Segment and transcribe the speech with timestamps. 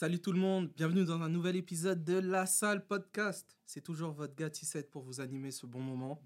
[0.00, 3.58] Salut tout le monde, bienvenue dans un nouvel épisode de La Salle Podcast.
[3.66, 4.48] C'est toujours votre gars
[4.90, 6.22] pour vous animer ce bon moment.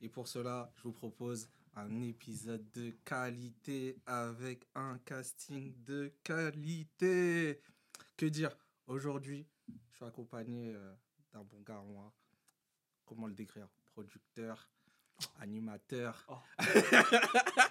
[0.00, 7.60] Et pour cela, je vous propose un épisode de qualité avec un casting de qualité.
[8.16, 8.56] Que dire?
[8.86, 10.94] Aujourd'hui, je suis accompagné euh,
[11.34, 12.14] d'un bon gars, moi.
[13.04, 13.68] Comment le décrire?
[13.92, 14.66] Producteur,
[15.40, 16.24] animateur.
[16.26, 16.38] Oh.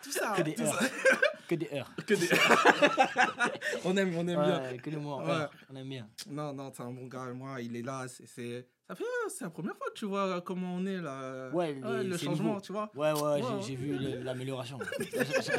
[0.04, 0.36] Tout ça.
[0.44, 1.20] Tout heures.
[1.50, 1.92] Que des heures.
[2.06, 2.30] Que des-
[3.86, 4.78] on aime, on aime bien.
[4.78, 5.46] Que des Ouais.
[5.72, 6.08] On aime bien.
[6.30, 7.26] Non, non, c'est un bon gars.
[7.34, 8.06] Moi, il est là.
[8.08, 11.02] C'est, c'est, ça fait, euh, c'est la première fois que tu vois comment on est
[11.02, 11.50] là.
[11.52, 12.62] Ouais, le changement, nouveau.
[12.62, 12.92] tu vois.
[12.96, 14.78] Ouais, ouais, j'ai- vu l'amélioration.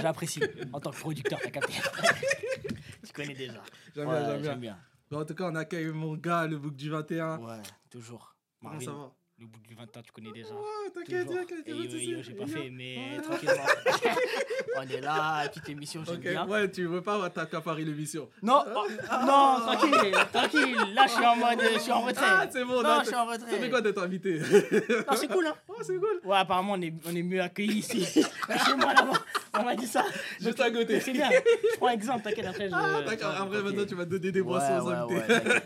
[0.01, 0.41] J'apprécie.
[0.73, 1.73] En tant que producteur, t'as capté.
[3.05, 3.63] tu connais déjà.
[3.95, 4.77] J'aime bien, j'aime bien.
[5.11, 5.19] Bien.
[5.21, 7.39] En tout cas, on accueille mon gars, le bouc du 21.
[7.39, 8.37] Ouais, toujours.
[8.63, 9.13] Comment ça va?
[9.41, 10.53] Le bout du 20 ans, tu connais déjà.
[10.53, 11.67] Ouais, t'inquiète, t'inquiète.
[11.67, 13.23] Yo, j'ai pas fait, mais Ouais.
[13.23, 13.55] tranquillement.
[14.77, 16.47] on est là, petite émission, j'aime Ok, bien.
[16.47, 18.29] ouais, tu veux pas t'accaparer l'émission.
[18.43, 18.87] Non, oh,
[19.27, 20.77] non, tranquille, tranquille.
[20.95, 22.27] Là, je suis en mode, je suis en retrait.
[22.29, 23.71] Ah, c'est bon, non, je suis en Ça fait retrait.
[23.71, 24.41] quoi d'être invité?
[24.41, 25.55] Non, c'est cool, hein.
[25.69, 26.21] Oh, c'est cool.
[26.25, 28.05] Ouais, apparemment, on est, on est mieux accueillis ici.
[28.67, 29.19] Chez moi, là-bas,
[29.59, 30.05] on m'a dit ça.
[30.39, 31.01] Juste à côté.
[31.01, 31.31] C'est bien.
[31.31, 32.75] Je prends exemple, t'inquiète, après je.
[32.75, 33.35] Ah, d'accord.
[33.41, 35.27] Après, maintenant, tu vas donner des boissons aux invités.
[35.27, 35.63] t'inquiète.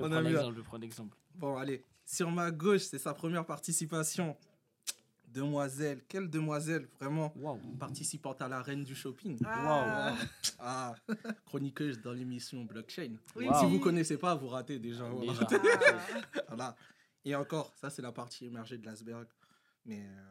[0.00, 0.20] On bien.
[0.22, 1.14] l'exemple, je prends l'exemple.
[1.34, 1.84] Bon, allez.
[2.12, 4.36] Sur ma gauche, c'est sa première participation.
[5.28, 6.02] Demoiselle.
[6.08, 7.32] Quelle demoiselle, vraiment.
[7.80, 9.38] Participante à la reine du shopping.
[9.46, 10.14] Ah.
[10.58, 10.94] Ah,
[11.46, 13.14] chroniqueuse dans l'émission Blockchain.
[13.34, 13.54] Oui, Wow.
[13.60, 15.06] Si vous connaissez pas, vous ratez déjà.
[15.08, 15.76] Ah.
[16.48, 16.76] Voilà.
[17.24, 19.26] Et encore, ça c'est la partie émergée de l'iceberg.
[19.86, 20.22] Mais euh,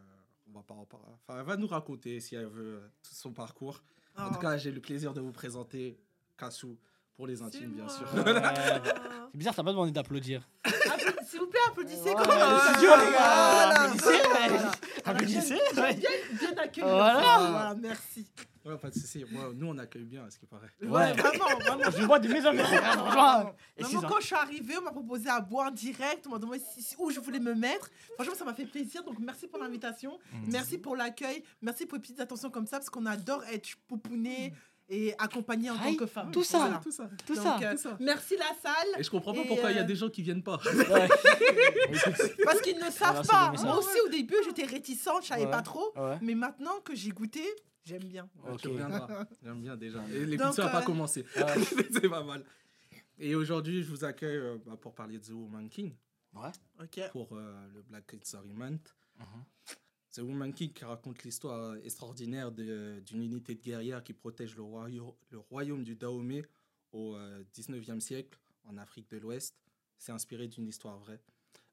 [0.48, 1.06] on va pas en parler.
[1.26, 3.82] Enfin, elle va nous raconter si elle veut euh, tout son parcours.
[4.16, 4.34] En Oh.
[4.34, 5.98] tout cas, j'ai le plaisir de vous présenter
[6.38, 6.78] Kassou
[7.16, 8.06] pour les intimes, bien sûr.
[8.14, 10.46] C'est bizarre, t'as pas demandé d'applaudir.
[10.64, 12.58] Applaudissez- S'il vous plaît, applaudissez quand même.
[12.74, 13.18] c'est dur, les gars.
[13.18, 13.82] Voilà.
[13.82, 14.72] Applaudissez.
[15.04, 15.94] Applaudissez, Bien- ouais.
[15.94, 16.86] Bien, bien accueilli.
[16.86, 17.38] Voilà.
[17.38, 18.26] Voilà, merci.
[18.64, 19.24] Ouais, pas de souci.
[19.30, 20.68] Moi, nous, on accueille bien, à ce qui paraît.
[20.82, 21.12] Ouais, Ouais.
[21.14, 21.90] vraiment, vraiment.
[21.90, 22.58] Je vois de mes amis.
[22.60, 23.54] Franchement.
[23.76, 24.08] Et Non, six moi, ans.
[24.08, 26.94] quand je suis arrivée, on m'a proposé à boire direct, on m'a demandé si- si-
[26.98, 27.90] où je voulais me mettre.
[28.14, 29.02] Franchement, ça m'a fait plaisir.
[29.02, 30.16] Donc, merci pour l'invitation.
[30.32, 30.36] Mm.
[30.52, 31.42] Merci pour l'accueil.
[31.60, 34.52] Merci pour les petites attentions comme ça, parce qu'on adore être pouponné
[34.88, 36.30] et accompagné en tant que femme.
[36.30, 36.58] tout ça.
[36.58, 36.80] Voilà.
[36.82, 37.08] Tout ça.
[37.26, 37.58] Tout Donc, ça.
[37.62, 37.96] euh, tout ça.
[38.00, 38.88] merci la salle.
[38.98, 40.58] Et je comprends pas Et, pourquoi il y a euh, des gens qui viennent pas.
[40.90, 41.08] Ouais.
[42.44, 43.52] Parce qu'ils ne savent pas.
[43.62, 45.50] Moi aussi, au début, j'étais réticente, je savais Ouais.
[45.50, 45.92] pas trop.
[45.96, 46.18] Ouais.
[46.22, 47.42] Mais maintenant que j'ai goûté,
[47.84, 48.28] j'aime bien.
[48.44, 48.72] Ouais, Tu Ok.
[48.74, 49.26] reviendras.
[49.42, 50.02] J'aime bien déjà.
[50.12, 51.24] Et l'émission n'a pas euh, commencé.
[51.36, 51.44] Ouais.
[51.92, 52.44] c'est pas mal.
[53.18, 55.94] Et aujourd'hui, je vous accueille euh, bah, pour parler de The Woman King
[56.34, 56.50] Ouais.
[56.82, 57.00] Ok.
[57.12, 58.94] pour euh, le Black History Month.
[59.18, 59.26] Mhm.
[60.12, 64.62] The Woman King qui raconte l'histoire extraordinaire de- d'une unité de guerrières qui protège le,
[64.62, 66.44] royau- le royaume du Dahomey
[66.92, 69.56] au euh, 19e siècle en Afrique de l'Ouest.
[69.98, 71.20] C'est inspiré d'une histoire vraie.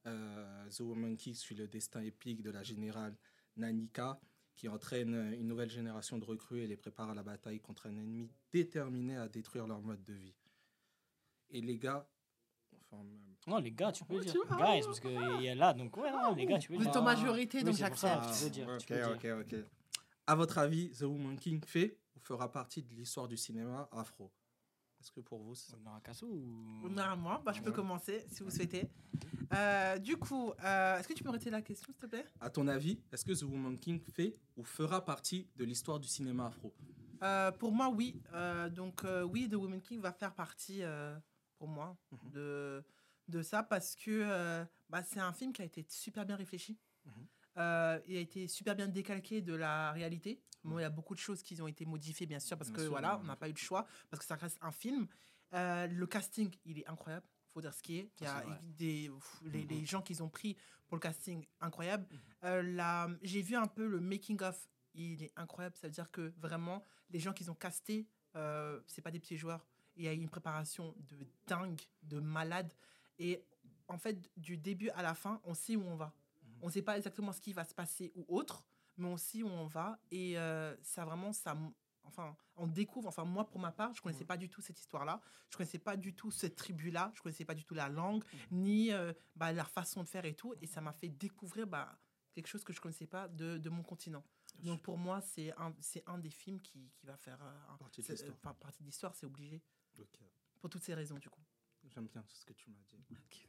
[0.05, 3.17] Euh, The Woman King suit le destin épique de la générale
[3.57, 4.19] Nanika
[4.55, 7.95] qui entraîne une nouvelle génération de recrues et les prépare à la bataille contre un
[7.97, 10.35] ennemi déterminé à détruire leur mode de vie.
[11.49, 12.09] Et les gars,
[12.73, 13.03] enfin,
[13.49, 14.31] Non, les gars, tu peux Ouais, dire.
[14.33, 14.39] tu.
[14.57, 16.89] Guys, parce qu'il y a là, donc ouais, non, les gars, tu peux Vous dire.
[16.91, 18.23] êtes en majorité, Oui, donc j'accepte.
[18.37, 18.67] tu peux dire.
[18.69, 19.37] ok, tu peux dire.
[19.37, 19.65] ok, ok.
[20.27, 24.31] À votre avis, The Woman King fait ou fera partie de l'histoire du cinéma afro?
[25.01, 26.85] Est-ce que pour vous, c'est ça On Kassou ou.
[26.85, 27.75] Honneur à moi, bah, je peux Ouais.
[27.75, 28.87] commencer si vous souhaitez.
[29.53, 32.25] Euh, du coup, euh, est-ce que tu peux arrêter la question, s'il te plaît?
[32.39, 36.07] À ton avis, est-ce que The Woman King fait ou fera partie de l'histoire du
[36.07, 36.73] cinéma afro?
[37.23, 38.21] Euh, Pour moi, oui.
[38.33, 41.17] Euh, donc, euh, oui, The Woman King va faire partie, euh,
[41.57, 42.31] pour moi, Mhm.
[42.31, 42.83] de,
[43.29, 46.77] de ça parce que euh, bah, c'est un film qui a été super bien réfléchi.
[47.05, 47.27] Mhm.
[47.57, 50.41] Euh, il a été super bien décalqué de la réalité.
[50.63, 52.75] Bon, il y a beaucoup de choses qui ont été modifiées, bien sûr, parce Bien
[52.77, 55.07] que sûr, voilà, on n'a pas eu le choix, parce que ça reste un film.
[55.53, 57.25] Euh, le casting, il est incroyable.
[57.53, 58.11] faut dire ce qui est.
[58.19, 60.55] Il y a des, pff, les, les gens qu'ils ont pris
[60.87, 62.07] pour le casting, incroyable.
[62.43, 65.75] Euh, J'ai vu un peu le making-of, il est incroyable.
[65.75, 68.07] Ça veut dire que vraiment, les gens qu'ils ont castés,
[68.85, 69.65] c'est pas des petits joueurs.
[69.95, 72.71] Il y a eu une préparation de dingue, de malade.
[73.19, 73.43] Et
[73.87, 76.13] en fait, du début à la fin, on sait où on va.
[76.43, 76.49] Mhm.
[76.63, 78.63] On ne sait pas exactement ce qui va se passer ou autre,
[78.97, 79.99] mais on sait où on va.
[80.11, 81.57] Et euh, ça vraiment, ça,
[82.03, 83.07] enfin, on découvre.
[83.07, 84.25] Enfin, moi, pour ma part, je connaissais Ouais.
[84.27, 85.21] pas du tout cette histoire-là.
[85.49, 87.11] Je connaissais pas du tout cette tribu-là.
[87.15, 88.39] Je connaissais pas du tout la langue, Mhm.
[88.63, 90.53] ni euh, bah, leur façon de faire et tout.
[90.61, 91.99] Et ça m'a fait découvrir bah,
[92.33, 94.23] quelque chose que je connaissais pas de, de mon continent.
[94.63, 97.77] Donc pour moi, c'est un, c'est un des films qui, qui va faire euh, un-
[97.77, 98.53] Partie de c'est- l'histoire.
[98.53, 99.61] euh, partie de l'histoire, c'est obligé.
[100.59, 101.41] Pour toutes ces raisons, du coup.
[101.93, 102.97] J'aime bien tout ce que tu m'as dit.
[103.09, 103.47] merci.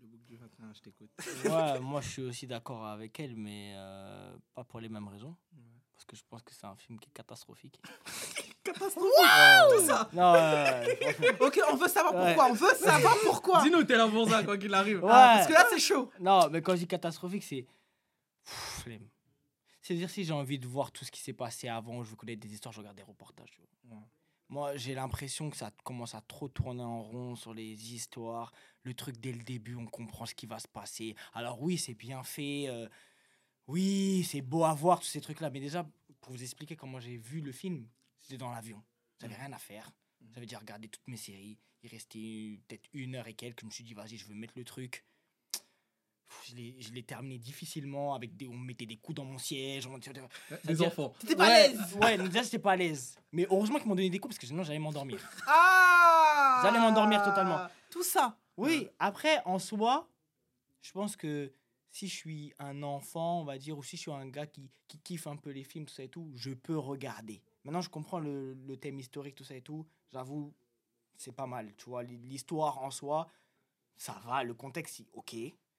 [0.00, 1.10] Le bouc du 21, je t'écoute.
[1.44, 5.34] Ouais, moi je suis aussi d'accord avec elle, mais euh, pas pour les mêmes raisons.
[5.92, 7.80] Parce que je pense que c'est un film qui est catastrophique.
[8.64, 11.36] Catastrophe Euh, Tout ça Non, ouais, ouais, franchement.
[11.46, 12.34] Ok, on veut savoir Ouais.
[12.34, 12.50] pourquoi.
[12.50, 13.62] On veut savoir pourquoi.
[13.62, 15.04] Dis-nous, t'es là pour ça, quoi qu'il arrive.
[15.04, 15.10] Ouais.
[15.12, 16.10] Ah, parce que là, c'est chaud.
[16.18, 17.66] Non, mais quand je dis catastrophique, c'est.
[19.82, 22.40] C'est-à-dire, si j'ai envie de voir tout ce qui s'est passé avant, je veux connaître
[22.40, 23.60] des histoires, je regarde des reportages.
[24.48, 28.52] Moi, j'ai l'impression que ça commence à trop tourner en rond sur les histoires.
[28.82, 31.16] Le truc, dès le début, on comprend ce qui va se passer.
[31.32, 32.66] Alors oui, c'est bien fait.
[32.68, 32.88] euh,
[33.66, 35.50] oui, c'est beau à voir, tous ces trucs-là.
[35.50, 35.88] Mais déjà,
[36.20, 37.88] pour vous expliquer comment j'ai vu le film,
[38.20, 38.82] c'était dans l'avion.
[39.20, 39.90] J'avais rien à faire.
[40.34, 41.58] J'avais déjà regardé toutes mes séries.
[41.82, 43.60] Il restait peut-être une heure et quelques.
[43.60, 45.04] Je me suis dit, vas-y, je veux mettre le truc.
[46.46, 48.14] Je l'ai- je l'ai terminé difficilement.
[48.14, 49.86] Avec des, on me mettait des coups dans mon siège.
[49.86, 49.98] on-
[50.64, 51.14] Les enfants.
[51.20, 51.94] T'étais pas à l'aise.
[52.00, 53.16] Ouais, donc déjà, j'étais pas à l'aise.
[53.32, 55.18] Mais heureusement qu'ils m'ont donné des coups parce que sinon, j'allais m'endormir.
[55.46, 57.66] Ah Vous allez m'endormir totalement.
[57.90, 58.38] Tout ça.
[58.56, 60.08] Oui, après, en soi,
[60.82, 61.52] je pense que
[61.90, 64.70] si je suis un enfant, on va dire, ou si je suis un gars qui,
[64.88, 67.42] qui kiffe un peu les films, tout ça et tout, je peux regarder.
[67.64, 69.86] Maintenant, je comprends le, le thème historique, tout ça et tout.
[70.12, 70.52] J'avoue,
[71.16, 71.72] c'est pas mal.
[71.76, 73.28] Tu vois, l'histoire en soi,
[73.96, 74.42] ça va.
[74.44, 75.34] Le contexte, ok.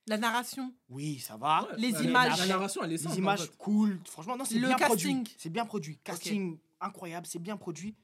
[0.07, 0.73] La narration.
[0.89, 1.63] Oui, ça va.
[1.63, 2.37] Ouais, Les images.
[2.39, 3.15] La narration, elle est simple.
[3.15, 3.57] Les en images, fait.
[3.57, 3.99] cool.
[4.05, 4.87] Franchement, non, c'est Le bien casting.
[5.23, 5.35] produit.
[5.37, 5.97] C'est bien produit.
[6.03, 7.95] Casting incroyable, c'est bien produit.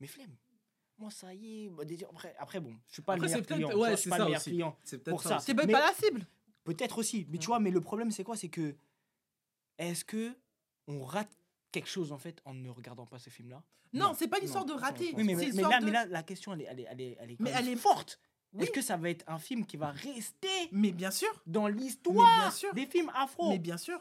[0.00, 0.34] Mais flemme.
[0.98, 1.68] Moi, ça y est.
[1.70, 3.78] bah, après, après, bon, je suis pas Après, le meilleur client.
[3.78, 4.50] ouais, je suis pas ça le meilleur aussi.
[4.50, 4.76] client.
[4.84, 5.38] C'est peut-être Pour ça.
[5.38, 6.26] C'est peut-être Mais- pas la cible.
[6.64, 7.26] Peut-être aussi.
[7.30, 8.36] Mais tu vois, mais le problème, c'est quoi?
[8.36, 8.74] C'est que.
[9.78, 10.34] Est-ce que
[10.88, 11.30] on rate
[11.72, 13.62] quelque chose, en fait, en ne regardant pas ce film-là?
[13.92, 15.12] Non, Non, c'est pas une histoire de rater.
[15.16, 17.00] Oui, mais, c'est mais, là, de- mais là, la question, elle est, elle est, elle
[17.00, 18.18] est, elle est, Mais elle est- forte.
[18.56, 18.64] Oui.
[18.64, 21.28] Est-ce que ça va être un film qui va rester Mais bien sûr.
[21.46, 23.50] dans l'histoire des films afro?
[23.50, 24.00] Mais bien sûr.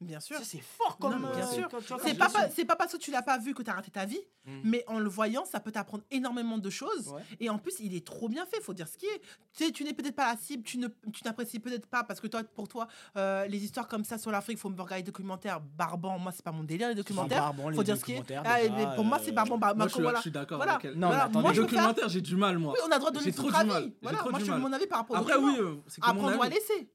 [0.00, 0.38] Bien sûr.
[0.42, 1.20] C'est fort comme.
[1.20, 1.68] Non, bien euh, sûr.
[2.02, 4.60] C'est pas, parce que tu l'as pas vu que tu as raté ta vie, Mm.
[4.64, 7.08] mais en le voyant, ça peut t'apprendre énormément de choses.
[7.08, 7.22] Ouais.
[7.40, 9.20] Et en plus, il est trop bien fait, faut dire ce qui est.
[9.52, 10.78] Tu sais, tu n'es peut-être pas la cible, tu
[11.24, 14.58] n'apprécies peut-être pas parce que toi, pour toi, euh, les histoires comme ça sur l'Afrique,
[14.58, 16.18] faut me regarder des documentaires barbants.
[16.18, 17.42] Moi, c'est pas mon délire les documentaires.
[17.42, 18.22] barbant, les faut dire ce qui est.
[18.44, 19.58] Ah, mais pour moi, euh, c'est barbant.
[19.58, 20.18] Bah, Moi, je suis, voilà.
[20.18, 20.74] je suis d'accord Voilà.
[20.74, 20.94] avec elle.
[20.94, 22.72] Non, Voilà, mais attendez, moi, les documentaires, j'ai du mal, moi.
[22.74, 23.92] Oui, on a droit de donner J'ai son trop du avis.
[24.00, 25.52] Voilà, moi, je mon avis par rapport au Après, document.
[25.52, 26.90] oui, euh, c'est Apprendre à laisser.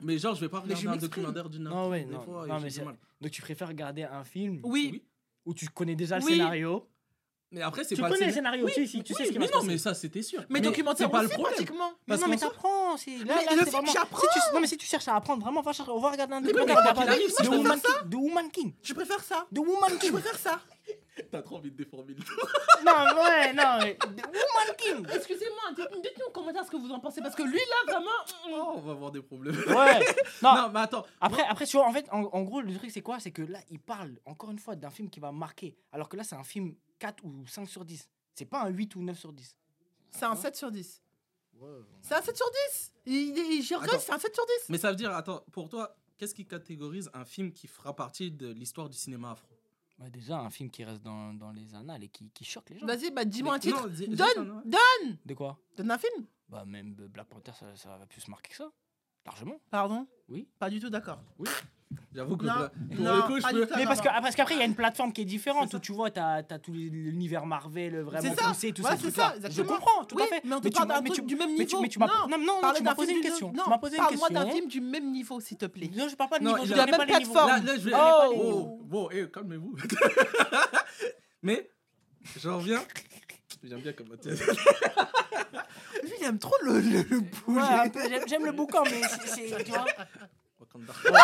[0.00, 1.74] Mais genre, je vais pas Mais je regarder un documentaire d'une heure.
[1.74, 2.20] Non, ouais, non.
[2.20, 2.96] fois, Non, mais du c'est- mal.
[3.20, 5.02] Donc tu préfères regarder un film Oui.
[5.44, 6.32] Où tu connais déjà le Oui.
[6.32, 6.88] scénario.
[7.52, 9.26] Mais après, c'est Tu pas connais le scénar- scénario, Oui, tu, sais, tu sais oui,
[9.28, 9.72] ce qui mais va se non, passer.
[9.72, 10.42] mais ça, c'était sûr.
[10.50, 11.52] Mais, documentaire c'est pas le problème.
[11.54, 11.92] pratiquement.
[12.08, 12.96] Mais non, mais t'apprends.
[12.96, 14.18] c'est- Là, Mais là, le c'est film, vraiment- j'apprends.
[14.20, 16.34] Si tu- Non, mais si tu cherches à apprendre, vraiment, va chercher- on va regarder
[16.34, 16.92] un Mais documentaire.
[16.92, 18.10] The je Woman King.
[18.10, 18.72] The Woman King.
[18.82, 19.46] Je préfère ça.
[19.54, 20.12] The Woman Je King.
[20.12, 20.60] préfère ça.
[21.30, 23.78] T'as trop envie de déformer le Non, ouais, non.
[24.78, 25.06] King.
[25.14, 27.20] Excusez-moi, dites- dites-nous en commentaire ce que vous en pensez.
[27.20, 28.10] Parce que lui, là, vraiment.
[28.48, 29.56] Oh, on va avoir des problèmes.
[29.56, 30.04] Ouais.
[30.42, 31.04] Non, Non, mais attends.
[31.20, 33.18] Après, après, tu vois, en fait, en, en gros, le truc, c'est quoi?
[33.20, 35.76] C'est que là, il parle, encore une fois, d'un film qui va marquer.
[35.92, 38.08] Alors que là, c'est un film 4 ou 5 sur 10.
[38.34, 39.56] C'est pas un 8 ou 9 sur 10.
[40.10, 41.02] C'est un 7 sur 10.
[41.58, 41.70] Ouais.
[42.02, 42.92] C'est un 7 sur 10.
[43.06, 43.98] Il, il, Attends.
[43.98, 44.52] c'est un 7 sur 10.
[44.68, 48.30] Mais ça veut dire, attends, pour toi, qu'est-ce qui catégorise un film qui fera partie
[48.30, 49.48] de l'histoire du cinéma afro?
[49.98, 52.78] Bah, déjà, un film qui reste dans, dans les annales et qui, qui choque les
[52.78, 52.86] gens.
[52.86, 53.80] Vas-y, bah, dis-moi un titre.
[53.82, 54.62] non, dis- Donne, juste un- ouais.
[54.64, 55.58] donne, De quoi?
[55.76, 56.26] Donne un film.
[56.48, 58.70] Bah, même Black Panther, ça, ça va plus marquer que ça.
[59.24, 59.58] Largement.
[59.70, 60.06] Pardon?
[60.28, 60.46] Oui.
[60.58, 61.20] Pas du tout d'accord.
[62.14, 63.66] J'avoue que Non, là, pour non, le coup, je peux.
[63.66, 63.72] tout.
[63.76, 64.20] Mais parce que- non.
[64.22, 66.42] parce qu'après, il y a une plateforme qui est différente où tu vois, tu as,
[66.42, 69.34] tout l'univers Marvel vraiment C'est ça, poussé, tout ces c'est trucs-là.
[69.42, 70.40] ça, Je comprends, tout Oui, à fait.
[70.44, 71.82] Mais on te Mais tu parle d'un mais truc tu- du même mais tu- niveau.
[71.82, 73.52] mais tu m'as- non, non, non, tu m'as posé une question.
[73.52, 75.90] Non, Tu m'as posé une parle-moi d'un film du même niveau, s'il te plaît.
[75.94, 77.64] Non, je parle pas de Non, niveau, je la même plateforme.
[77.64, 77.92] Là, je vais.
[77.94, 78.32] Oh.
[78.34, 79.76] Oh, bon, eh, calmez-vous.
[81.42, 81.70] Mais,
[82.40, 82.82] j'en reviens.
[83.62, 86.98] J'aime bien comment tu Lui, il aime trop le, le,
[87.48, 87.92] Ouais,
[88.26, 89.64] j'aime- le boucan, mais c'est- c'est.
[89.64, 89.84] Tu vois
[90.76, 90.92] Wakanda.
[91.12, 91.20] Ouais,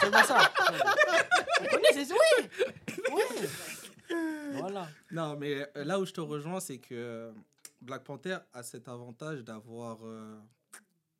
[0.00, 0.52] C'est pas ça.
[1.60, 2.48] Oui.
[3.12, 3.48] Oui.
[4.54, 4.88] Voilà.
[5.10, 7.32] Non, mais euh, là où je te rejoins, c'est que euh,
[7.80, 10.38] Black Panther a cet avantage d'avoir euh,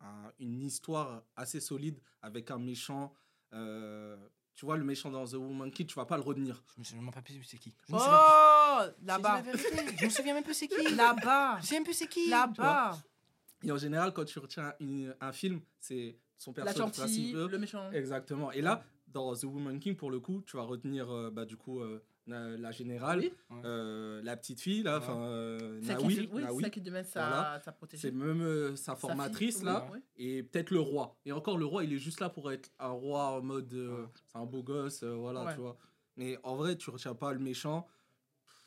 [0.00, 3.12] un- une histoire assez solide avec un méchant.
[3.52, 4.16] euh,
[4.55, 6.62] tu vois, le méchant dans The Woman King, tu vas pas le retenir.
[6.75, 7.75] Je me souviens même pas plus c'est qui.
[7.90, 7.95] Je.
[7.95, 9.43] Oh, là-bas.
[10.00, 10.95] Je me souviens même plus c'est qui.
[10.95, 11.59] Là-bas.
[11.61, 12.31] Je sais même plus c'est qui.
[12.31, 12.97] Là-bas.
[13.64, 17.50] Et en général, quand tu retiens une- un film, c'est son La personnage gentille, principal.
[17.50, 17.90] le méchant.
[17.93, 18.52] Exactement.
[18.52, 21.57] Et là, dans The Woman King, pour le coup, tu vas retenir euh, bah, du
[21.57, 23.33] coup euh, la, la générale, Oui.
[23.64, 25.05] euh, la petite fille, là, Ouais.
[25.05, 26.62] enfin, euh, Celle Naoui, qui, oui, Naoui.
[26.62, 27.61] celle qui devait sa, Voilà.
[27.64, 28.09] sa protégée.
[28.09, 31.16] c'est même euh, sa Sa formatrice, fille, là, oui, et peut-être le roi.
[31.25, 34.02] Et encore, le roi, il est juste là pour être un roi en mode, euh,
[34.02, 34.09] Ouais.
[34.26, 35.55] c'est un beau gosse, euh, voilà, Ouais.
[35.55, 35.78] tu vois.
[36.16, 37.87] Mais en vrai, tu retiens pas le méchant.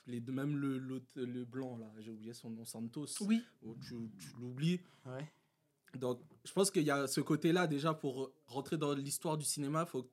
[0.08, 0.80] Les deux, même le,
[1.16, 3.06] le blanc, là, j'ai oublié son nom, Santos.
[3.22, 3.44] Oui.
[3.64, 4.80] Oh, tu, tu l'oublies.
[5.06, 5.32] Ouais.
[5.98, 9.86] Donc, je pense qu'il y a ce côté-là, déjà, pour rentrer dans l'histoire du cinéma,
[9.88, 10.12] il faut que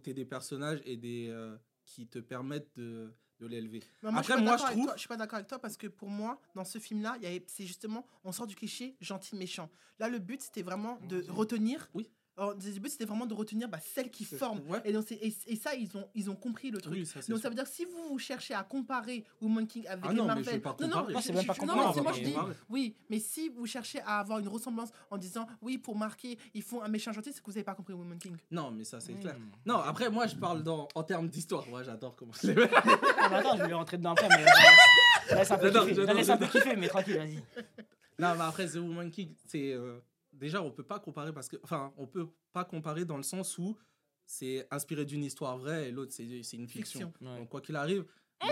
[0.00, 3.82] tu aies, des personnages et des, euh, qui te permettent de, de l'élever.
[4.02, 6.40] Après, moi, je trouve- toi, je suis pas d'accord avec toi parce que pour moi,
[6.54, 9.68] dans ce film-là, c'est justement, on sort du cliché gentil méchant.
[9.98, 11.88] Là, le but c'était vraiment de retenir.
[11.94, 12.08] Oui.
[12.38, 14.60] Le but c'était vraiment de retenir bah, celle qui C'est- forme.
[14.68, 14.80] ouais.
[14.86, 16.94] Et, donc, et, et ça, ils ont, ils ont compris le truc.
[16.94, 19.66] Oui, ça, c'est donc ça veut dire que si vous, vous cherchez à comparer Woman
[19.66, 21.12] King avec Ah les non, mais Marvel, je vais pas non, non, comparer.
[21.12, 22.54] Non, c'est même pas je- non, comparer, mais moi je dis, comparer.
[22.70, 26.62] oui, mais si vous cherchez à avoir une ressemblance en disant oui pour marquer, ils
[26.62, 28.36] font un méchant gentil, c'est que vous n'avez pas compris Woman King.
[28.50, 29.36] Non, mais ça, c'est clair.
[29.66, 31.68] Non, après, moi, je parle dans, en termes d'histoire.
[31.70, 32.62] Ouais, j'adore comment je les
[33.18, 34.28] Ah, bah attends, je vais rentrer dedans après.
[34.30, 35.34] Mais...
[35.36, 35.50] Laisse
[36.30, 37.36] un peu kiffer, mais tranquille, vas-y.
[38.18, 39.72] Non, mais après, The Woman King, c'est.
[39.72, 39.98] euh,
[40.46, 41.56] déjà, on peut pas comparer parce que.
[41.62, 43.76] Enfin, on peut pas comparer dans le sens où
[44.26, 47.12] c'est inspiré d'une histoire vraie et l'autre, c'est une fiction.
[47.12, 47.12] Fiction.
[47.20, 47.38] Ouais.
[47.38, 48.04] Donc, quoi qu'il arrive,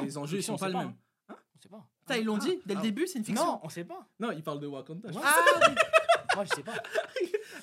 [0.03, 0.95] les enjeux, ils sont pas les mêmes.
[1.29, 1.87] On sait pas.
[2.09, 2.83] Ça, ils l'ont Ah, dit dès le ah.
[2.83, 3.45] début, c'est une fiction.
[3.45, 4.09] Non, on sait pas.
[4.19, 5.09] Non, il parle de Wakanda.
[5.11, 5.21] Ouais.
[6.33, 6.37] Ah.
[6.37, 6.75] Moi, je sais pas.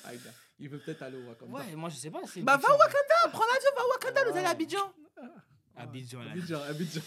[0.04, 0.10] Ah,
[0.58, 1.52] il veut peut-être aller au Wakanda.
[1.52, 2.20] Ouais, moi, je sais pas.
[2.20, 4.92] Bah, va au Wakanda, prends l'avion, va au Wakanda, nous allons à Abidjan.
[5.78, 6.20] Abidjan.
[6.20, 7.00] Abidjan, Abidjan.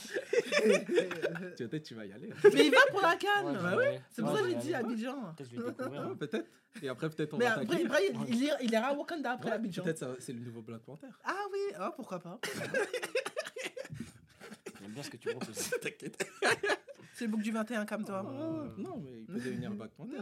[1.57, 2.29] Peut-être tu vas y aller.
[2.53, 3.45] Mais il va pour la canne.
[3.45, 3.83] Ouais, bah oui.
[3.85, 4.73] vais- C'est pour ouais, ça que je j'ai dit.
[4.73, 5.33] Abidjan.
[5.37, 5.89] Peut-être.
[5.89, 6.15] Ouais, hein.
[6.19, 6.47] peut-être.
[6.81, 7.89] Et après, peut-être on Mais va après, il,
[8.29, 9.83] il ira, il ira à Wakanda après Ouais, Abidjan.
[9.83, 11.07] Peut-être ça- c'est le nouveau Black Panther.
[11.25, 12.39] Ah oui, ah, pourquoi pas.
[14.81, 15.69] J'aime bien ce que tu proposes.
[15.81, 16.25] T'inquiète.
[17.13, 18.23] C'est le book du 21 comme toi.
[18.25, 18.31] Ah,
[18.77, 20.17] non, mais il peut devenir Black Panther.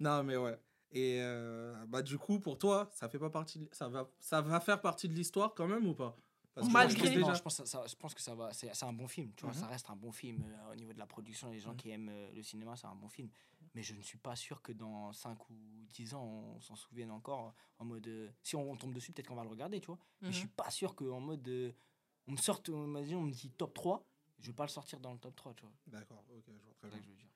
[0.00, 0.58] non, mais ouais.
[0.92, 3.68] Et euh, bah, du coup, pour toi, ça fait pas partie.
[3.72, 6.16] Ça va, ça va faire partie de l'histoire quand même ou pas?
[6.56, 8.34] Parce que Malgré- je pense Non, déjà- je pense, que ça, je pense que ça
[8.34, 8.52] va.
[8.54, 9.30] C'est un bon film.
[9.36, 9.60] Tu vois, Mhm.
[9.60, 11.50] ça reste un bon film euh, au niveau de la production.
[11.50, 11.76] Les gens Mhm.
[11.76, 13.28] qui aiment euh, le cinéma, c'est un bon film.
[13.74, 15.54] Mais je ne suis pas sûr que dans 5 ou
[15.92, 18.06] 10 ans, on s'en souvienne encore en mode.
[18.08, 19.98] euh, si on, tombe dessus, peut-être qu'on va le regarder, tu vois.
[20.22, 21.46] Mais je suis pas sûr qu'en mode.
[21.46, 21.72] euh,
[22.26, 24.02] on me sorte, on m'a dit, on me dit top 3.
[24.38, 25.72] Je vais pas le sortir dans le top 3, tu vois.
[25.86, 26.98] D'accord, ok, je vois très C'est ça bien.
[27.00, 27.28] que je veux dire.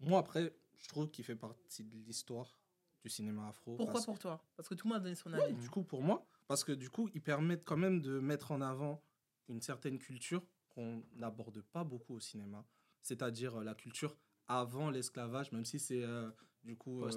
[0.00, 2.58] Moi, après, je trouve qu'il fait partie de l'histoire
[3.04, 3.76] du cinéma afro.
[3.76, 4.44] Pourquoi parce- pour toi?
[4.56, 5.54] Parce que tout le monde a donné son Ouais, avis.
[5.54, 8.60] du coup, pour moi, parce que du coup, ils permettent quand même de mettre en
[8.60, 9.02] avant
[9.48, 12.66] une certaine culture qu'on n'aborde pas beaucoup au cinéma,
[13.02, 14.16] c'est-à-dire euh, la culture
[14.48, 16.30] avant l'esclavage, même si c'est euh,
[16.64, 17.10] du coup euh,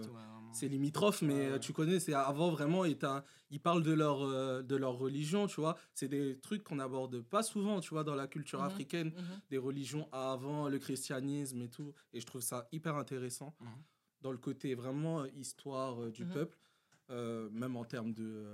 [0.54, 2.98] c'est limitrophe, mais Ouais, tu connais, c'est avant vraiment, et
[3.50, 5.78] ils parlent de leur, euh, de leur religion, tu vois.
[5.94, 8.66] C'est des trucs qu'on n'aborde pas souvent, tu vois, dans la culture Mhm.
[8.68, 9.42] africaine, Mhm.
[9.50, 11.94] des religions avant le christianisme et tout.
[12.12, 13.68] Et je trouve ça hyper intéressant Mhm.
[14.22, 16.58] dans le côté vraiment histoire du peuple,
[17.10, 18.46] même en termes de,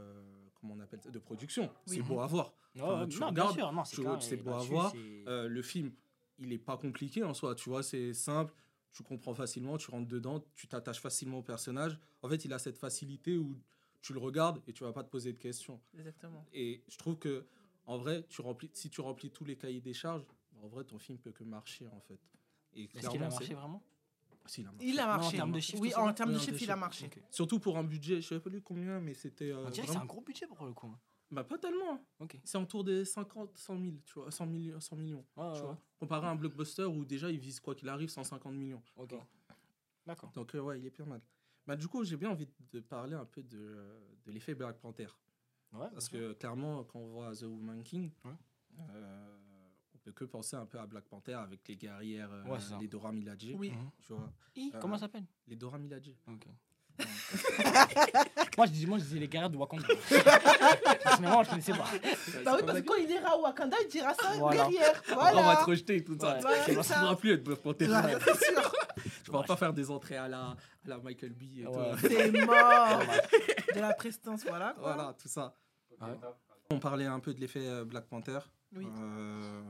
[0.60, 1.72] comment on appelle ça, de production.
[1.88, 1.96] Oui.
[1.98, 2.54] C'est beau à voir.
[2.76, 4.94] Ouais, Enfin, ouais, tu non, regardes, bien sûr, non, c'est tu- beau à voir.
[5.28, 5.92] Euh, le film,
[6.38, 8.54] il est pas compliqué en soi, tu vois, c'est simple,
[8.92, 11.98] tu comprends facilement, tu rentres dedans, tu t'attaches facilement au personnage.
[12.22, 13.56] En fait, il a cette facilité où
[14.02, 15.82] tu le regardes et tu vas pas te poser de questions.
[15.98, 16.46] Exactement.
[16.54, 17.46] Et je trouve que,
[17.86, 20.24] en vrai, tu remplis, si tu remplis tous les cahiers des charges,
[20.62, 22.20] en vrai, ton film peut que marcher, en fait.
[22.74, 23.84] Et Est-ce qu'il a marché vraiment?
[24.48, 24.88] Si, il a marché.
[24.90, 27.10] Il a Non, en termes de chiffres, oui, en termes de chiffres, il a marché.
[27.30, 29.52] Surtout pour un budget, je sais pas plus combien, mais c'était.
[29.52, 30.88] euh, On dirait que c'est un gros budget pour le coup.
[30.88, 31.00] hein.
[31.30, 32.02] Bah, pas tellement.
[32.20, 32.40] Ok.
[32.46, 34.80] C'est autour des 50, 100 000, tu vois, 100 millions.
[34.80, 35.72] 100 millions tu vois.
[35.72, 35.76] ouais.
[36.00, 38.82] Comparé à un blockbuster où déjà il vise quoi qu'il arrive 150 millions.
[38.96, 39.14] Ok.
[40.06, 40.32] D'accord.
[40.32, 41.22] Donc euh, ouais, il est pas mal.
[41.66, 44.80] Bah, du coup, j'ai bien envie de parler un peu de, euh, de l'effet Black
[44.80, 45.08] Panther.
[45.74, 48.32] Ouais, Parce bien que clairement, quand on voit The Woman King, Ouais.
[48.92, 49.37] euh,
[50.12, 53.54] que penser un peu à Black Panther avec les guerrières, euh, Ouais, les Dora Milaje.
[53.56, 53.72] Oui.
[53.72, 53.90] Mhm.
[54.02, 55.26] Tu vois, Hi, Euh, Comment ça s'appelle?
[55.48, 56.12] les Dora Milaje.
[56.28, 56.46] Ok.
[58.58, 59.86] moi, je dis, moi, je disais les guerrières de Wakanda.
[61.04, 61.86] Personnellement, je connaissais pas.
[62.44, 64.58] Bah oui, parce que quand il ira à Wakanda, il dira ça, Voilà.
[64.64, 65.02] guerrière.
[65.12, 66.36] Après, on va te rejeter tout ça.
[66.36, 66.42] Ouais.
[66.42, 67.86] Voilà, Tu ne pourras plus être Black Panther.
[67.86, 68.72] Voilà, c'est sûr.
[69.24, 71.44] Tu pourras pas faire des entrées à la, à la Michael B.
[71.60, 71.92] Et Ouais.
[72.02, 73.00] C'est mort.
[73.76, 74.74] De la prestance, voilà.
[74.74, 74.94] quoi.
[74.96, 75.54] Voilà, tout ça.
[76.02, 76.18] Ouais.
[76.72, 78.40] On parlait un peu de l'effet euh, Black Panther.
[78.76, 78.86] Oui.
[78.86, 79.62] Euh,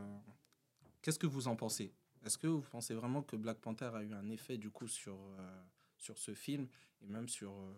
[1.02, 1.94] Qu'est-ce que vous en pensez?
[2.26, 5.18] Est-ce que vous pensez vraiment que Black Panther a eu un effet du coup sur,
[5.40, 5.64] euh,
[5.98, 6.68] sur ce film
[7.02, 7.74] et même sur euh,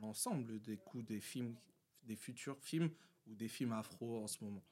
[0.00, 1.56] l'ensemble des coups des films,
[2.02, 2.90] des futurs films
[3.26, 4.62] ou des films afro en ce moment?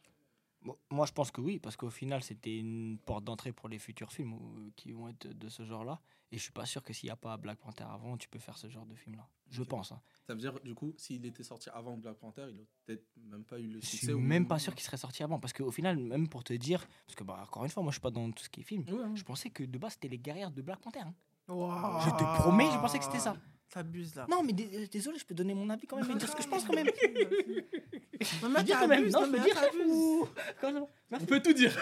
[0.91, 4.13] Moi, je pense que oui, parce qu'au final, c'était une porte d'entrée pour les futurs
[4.13, 6.01] films qui vont être de ce genre-là.
[6.33, 8.39] Et je suis pas sûr que s'il n'y a pas Black Panther avant, tu peux
[8.39, 9.27] faire ce genre de film-là.
[9.49, 9.91] Je pense.
[9.91, 10.01] hein.
[10.27, 13.43] Ça veut dire du coup, s'il était sorti avant Black Panther, il aurait peut-être même
[13.43, 14.07] pas eu le Je succès.
[14.07, 15.41] suis ou- même pas sûr qu'il serait sorti avant.
[15.41, 17.95] Parce qu'au final, même pour te dire, parce que, bah, encore une fois, moi, je
[17.95, 18.85] suis pas dans tout ce qui est film.
[18.87, 19.17] Ouais, ouais.
[19.17, 21.01] Je pensais que de base, c'était les guerrières de Black Panther.
[21.01, 21.15] hein.
[21.49, 22.01] Wow.
[22.05, 23.37] Je te promets, je pensais que c'était ça.
[23.69, 24.27] T'abuses là.
[24.31, 26.43] Non, mais euh, désolé, je peux donner mon avis quand même et dire ce que
[26.43, 26.87] je pense quand même.
[28.43, 29.09] Non, mais quand même.
[29.09, 29.57] Non, je peux mais dire
[29.89, 30.27] ou-
[30.63, 30.77] On
[31.11, 31.27] Merci.
[31.27, 31.73] peut tout dire.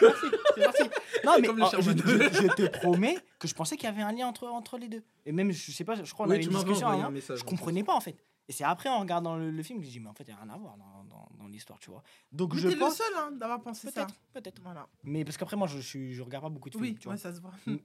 [0.55, 0.83] C'est parti.
[1.25, 3.93] Non, mais Comme le oh, je, je- je te promets que je pensais qu'il y
[3.93, 5.03] avait un lien entre, entre les deux.
[5.27, 7.13] Et même, je sais pas, je crois qu'on Oui, avait une discussion envoyé un avant.
[7.15, 7.41] message.
[7.41, 8.17] Je comprenais pas en fait.
[8.51, 10.31] Et c'est après en regardant le, le film que j'ai dit, mais en fait, il
[10.33, 12.03] n'y a rien à voir dans, dans, dans l'histoire, tu vois.
[12.33, 12.97] Donc Mais je t'es le pense.
[12.97, 14.07] seul hein, d'avoir pensé ça.
[14.07, 14.63] Peut-être, peut-être.
[14.63, 14.89] Voilà.
[15.05, 16.85] Mais parce qu'après, moi, je, suis, je regarde pas beaucoup de films.
[16.87, 17.21] Oui, tu ouais, vois.
[17.23, 17.53] ça se voit.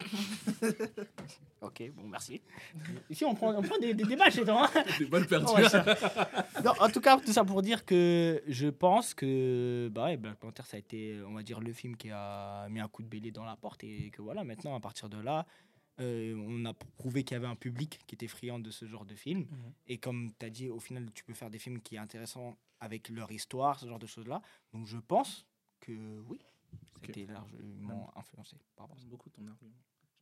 [1.60, 2.40] Ok, bon, merci.
[3.10, 4.70] Ici, on prend, on prend des, des débats chez toi.
[4.72, 4.84] hein.
[4.98, 5.52] Des balles perdues.
[5.54, 5.62] Ouais.
[6.64, 10.36] Non, en tout cas, tout ça pour dire que je pense que bah ouais, Black
[10.38, 13.08] Panther, ça a été, on va dire, le film qui a mis un coup de
[13.08, 15.46] bélier dans la porte et que voilà, maintenant, à partir de là,
[16.00, 19.04] euh, on a prouvé qu'il y avait un public qui était friand de ce genre
[19.04, 19.40] de film.
[19.40, 19.72] Mhm.
[19.88, 22.56] Et comme tu as dit, au final, tu peux faire des films qui sont intéressants
[22.78, 24.42] avec leur histoire, ce genre de choses-là.
[24.72, 25.44] Donc je pense
[25.80, 26.38] que oui,
[27.06, 29.02] c'était largement influencé par rapport à ça.
[29.02, 29.74] J'aime beaucoup ton argument.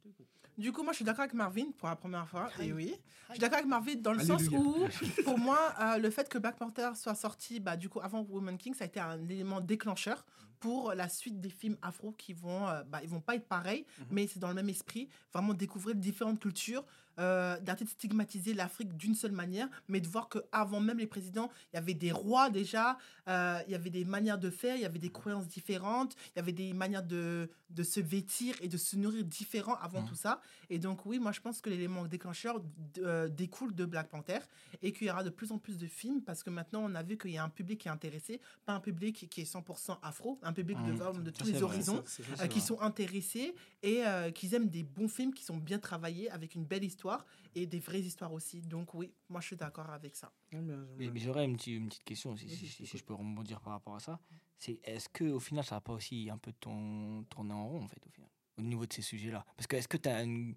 [0.05, 0.27] Je t'écoute.
[0.59, 2.49] Du coup, moi, je suis d'accord avec Marvin pour la première fois.
[2.61, 2.95] Et oui.
[3.29, 4.87] Je suis d'accord avec Marvin dans le sens où,
[5.25, 8.57] pour moi, euh, le fait que Black Panther soit sorti, bah, du coup, avant Woman
[8.57, 10.25] King, ça a été un élément déclencheur
[10.67, 13.87] pour la suite des films afro qui vont, euh, bah, ils vont pas être pareils,
[14.01, 14.07] Mhm.
[14.11, 15.09] mais c'est dans le même esprit.
[15.33, 16.85] Vraiment découvrir différentes cultures,
[17.19, 21.51] euh, d'arrêter de stigmatiser l'Afrique d'une seule manière, mais de voir qu'avant même les présidents,
[21.73, 24.83] il y avait des rois déjà, euh, il y avait des manières de faire, il
[24.83, 28.69] y avait des croyances différentes, il y avait des manières de, de se vêtir et
[28.69, 30.09] de se nourrir différents avant Mhm.
[30.09, 30.41] tout ça.
[30.69, 32.61] Et donc oui, moi je pense que l'élément déclencheur
[32.99, 34.41] euh, découle de Black Panther
[34.83, 37.03] et qu'il y aura de plus en plus de films parce que maintenant on a
[37.03, 39.99] vu qu'il y a un public qui est intéressé, pas un public qui est 100%
[40.03, 42.03] afro, un public de, vraiment de Ça, tous les horizons.
[42.07, 45.57] C'est- c'est euh, qui sont intéressés et euh, qui aiment des bons films qui sont
[45.59, 48.61] bien travaillés avec une belle histoire et des vraies histoires aussi.
[48.63, 50.33] Donc oui, moi je suis d'accord avec ça.
[50.53, 52.99] Mais, j'aurais une, petite- une petite question si, je si- si t'écoute.
[53.01, 54.19] je peux rebondir par rapport à ça.
[54.59, 57.83] C'est est-ce que au final, ça va pas aussi un peu ton, tourner en rond
[57.83, 59.45] en fait au final, au niveau de ces sujets-là?
[59.57, 60.55] Parce que est-ce que tu as une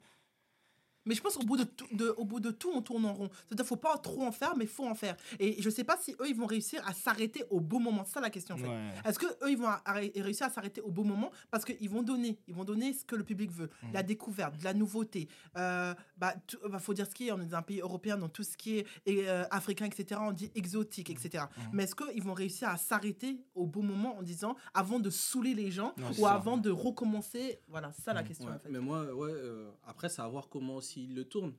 [1.09, 3.13] Mais je pense qu'au bout de, tout, de- au bout de tout, on tourne en
[3.15, 3.29] rond.
[3.47, 5.17] C'est-à-dire faut pas trop en faire, mais faut en faire.
[5.39, 8.03] Et je sais pas si eux, ils vont réussir à s'arrêter au bon moment.
[8.05, 8.67] C'est ça la question en fait.
[8.67, 8.93] Ouais.
[9.05, 9.69] Est-ce que eux ils vont
[10.17, 11.31] réussir à s'arrêter au bon moment?
[11.49, 13.89] Parce qu'ils vont donner, ils vont donner ce que le public veut, Mhm.
[13.93, 15.27] la découverte, de la nouveauté.
[15.57, 17.31] Euh, bah, tout- bah, faut dire ce qui est.
[17.31, 20.21] On est dans un pays européen, dans tout ce qui est euh, africain, etc.
[20.23, 21.45] On dit exotique, etc.
[21.57, 21.63] Mhm.
[21.73, 25.55] Mais est-ce qu'ils vont réussir à s'arrêter au bon moment en disant avant de saouler
[25.55, 26.33] les gens Non, ou ça.
[26.33, 27.59] avant de recommencer?
[27.67, 28.27] Voilà, c'est ça la Mhm.
[28.27, 28.69] question Ouais, en fait.
[28.69, 31.55] Mais moi, ouais, euh, après, c'est à voir comment aussi ils le tournent.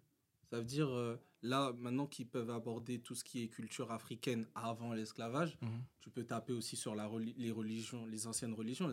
[0.51, 4.47] Ça veut dire, euh, là, maintenant qu'ils peuvent aborder tout ce qui est culture africaine
[4.55, 5.69] avant l'esclavage, Mhm.
[6.01, 8.91] tu peux taper aussi sur la reli- les religions, les anciennes religions.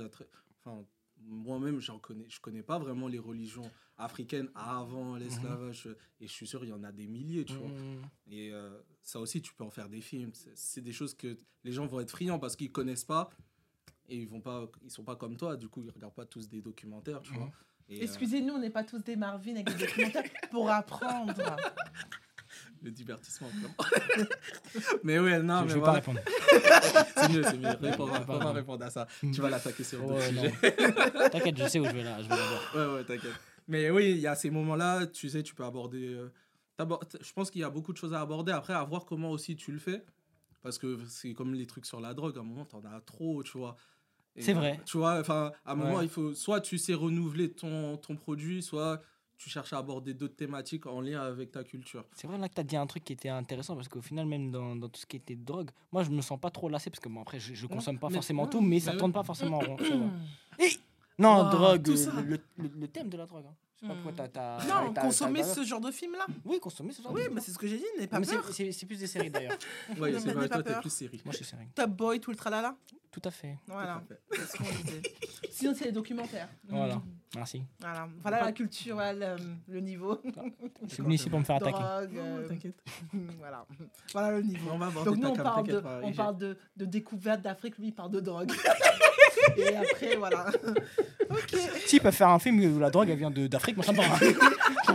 [0.59, 0.85] Enfin,
[1.19, 5.89] moi-même, j'en connais, je connais pas vraiment les religions africaines avant l'esclavage.
[6.19, 7.69] Et je suis sûr, il y en a des milliers, tu vois.
[7.69, 8.01] Mhm.
[8.27, 10.31] Et euh, ça aussi, tu peux en faire des films.
[10.33, 13.31] C'est- des choses que les gens vont être friands parce qu'ils connaissent pas
[14.07, 15.57] et ils vont pas, ils sont pas comme toi.
[15.57, 17.37] Du coup, ils regardent pas tous des documentaires, tu Mhm.
[17.39, 17.51] vois.
[17.89, 21.33] Et, euh, Excusez-nous, on n'est pas tous des Marvin avec des documentaires pour apprendre.
[22.83, 23.47] le divertissement.
[23.47, 24.27] vraiment.
[25.03, 25.85] mais ouais, non, je, mais je vais voilà.
[25.85, 26.19] pas répondre.
[27.15, 27.67] c'est mieux, c'est mieux.
[27.81, 28.51] Réponds, Je vais pas, répondre.
[28.53, 29.07] répondre à ça.
[29.21, 30.41] Tu vas l'attaquer sur d'autres Ouais, non.
[30.43, 31.29] sujets.
[31.31, 32.17] T'inquiète, je sais où je vais là.
[32.21, 32.75] Je vais la voir.
[32.75, 33.33] Ouais, ouais, t'inquiète.
[33.67, 36.13] Mais oui, il y a ces moments-là, tu sais, tu peux aborder.
[36.13, 36.29] euh,
[36.79, 38.51] je pense qu'il y a beaucoup de choses à aborder.
[38.51, 40.03] Après, à voir comment aussi tu le fais.
[40.61, 43.43] Parce que c'est comme les trucs sur la drogue, à un moment, t'en as trop,
[43.43, 43.75] tu vois.
[44.37, 44.79] Et, C'est vrai.
[44.85, 46.05] Tu vois, enfin, à un moment, Ouais.
[46.05, 49.01] il faut soit tu sais renouveler ton, ton produit, soit
[49.37, 52.03] tu cherches à aborder d'autres thématiques en lien avec ta culture.
[52.13, 54.25] C'est vrai là que tu as dit un truc qui était intéressant parce qu'au final,
[54.25, 56.89] même dans, dans tout ce qui était drogue, moi je me sens pas trop lassé
[56.89, 58.97] parce que bon, après je, je consomme pas mais- forcément ouais, tout, mais ça mais
[58.97, 59.15] tourne ouais.
[59.15, 59.75] pas forcément en rond.
[59.77, 59.87] vois.
[61.19, 62.11] Non, Oh, drogue, tout euh, ça.
[62.21, 63.45] le, le- le thème de la drogue.
[63.47, 63.53] hein.
[63.79, 64.03] Je sais pas Hmm.
[64.03, 64.57] pourquoi t'as.
[64.59, 66.25] t'as- Non, t'as- consommer t'as- ce genre de film-là.
[66.45, 68.25] Oui, consommer ce genre Oui, de mais c'est ce que j'ai dit, n'aie pas Mais
[68.25, 68.43] peur.
[68.51, 69.57] c'est c'est plus des séries d'ailleurs.
[69.99, 71.21] Mais c'est vrai, pas toi, t'es plus série.
[71.23, 71.67] Moi je suis série.
[71.75, 72.75] Top Boy, tout le tralala.
[73.11, 73.57] Tout à fait.
[73.67, 74.41] Voilà, Tout à fait.
[74.47, 75.01] c'est ce qu'on disait.
[75.51, 76.49] Sinon, c'est les documentaires.
[76.67, 77.01] Voilà.
[77.35, 77.63] Merci.
[77.79, 80.19] Voilà, voilà la culture, voilà le, le niveau.
[80.87, 81.71] Je suis venu ici pour me faire attaquer.
[81.79, 82.83] Drogue, Non, euh, t'inquiète.
[83.37, 83.65] voilà.
[84.13, 84.69] voilà le niveau.
[84.71, 87.93] On va Donc nous, on parle, de, on parle de, de découverte d'Afrique, lui, il
[87.93, 88.51] parle de drogue.
[89.57, 90.45] Et après, voilà.
[91.29, 91.55] ok.
[91.85, 93.97] S'ils peuvent faire un film où la drogue elle vient de- d'Afrique, moi ça me
[93.97, 94.03] va.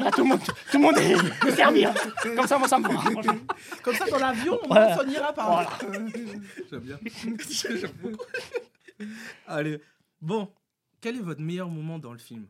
[0.04, 1.84] Là, tout, le monde, tout le monde est est servi.
[1.84, 1.94] hein.
[2.36, 2.98] Comme ça, moi ça me va.
[2.98, 3.34] franchement.
[3.82, 4.96] Comme ça, dans l'avion, on Voilà.
[4.96, 5.68] s'en ira pas.
[6.70, 6.98] J'aime bien.
[7.50, 8.24] J'aime beaucoup.
[9.46, 9.80] Allez,
[10.20, 10.48] bon,
[11.00, 12.46] quel est votre meilleur moment dans le film?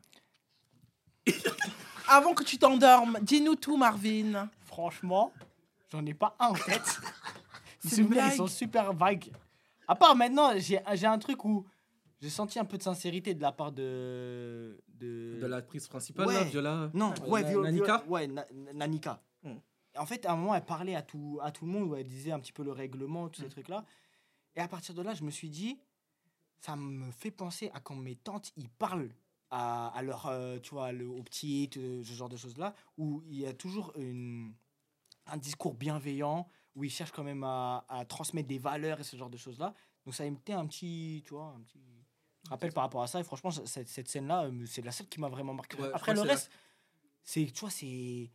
[2.07, 4.49] Avant que tu t'endormes, dis-nous tout, Marvin.
[4.65, 5.31] Franchement,
[5.91, 6.99] j'en ai pas un en tête.
[7.83, 8.37] Les C'est une souvenirs, ils blague.
[8.37, 9.31] sont super vagues.
[9.87, 11.65] À part maintenant, j'ai j'ai un truc où
[12.23, 14.81] j'ai senti un peu de sincérité de la part de.
[14.87, 16.33] De, De l'actrice principale, Ouais.
[16.35, 19.21] là, Viola Non, Euh, ouais, Na- Vio- Nanika Ouais, Na- Na- Nanika.
[19.43, 19.55] Hmm.
[19.97, 22.07] En fait, à un moment, elle parlait à tout, à tout le monde, où elle
[22.07, 23.51] disait un petit peu le règlement, tous ces Hmm.
[23.51, 23.85] trucs-là.
[24.55, 25.77] Et à partir de là, je me suis dit,
[26.61, 29.09] ça me fait penser à quand mes tantes, ils parlent
[29.49, 33.21] à, à leur, euh, tu vois, le, aux petits, euh, ce genre de choses-là, où
[33.27, 34.53] il y a toujours une,
[35.27, 39.17] un discours bienveillant, où ils cherchent quand même à, à transmettre des valeurs et ce
[39.17, 39.73] genre de choses-là.
[40.05, 41.79] Donc ça a été un petit, tu vois, un petit
[42.49, 43.19] rappel par rapport à ça.
[43.19, 45.77] Et franchement, cette, cette scène-là, euh, c'est la seule qui m'a vraiment marqué.
[45.81, 46.51] Ouais, Après, le reste,
[47.23, 48.29] c'est, tu vois, c'est...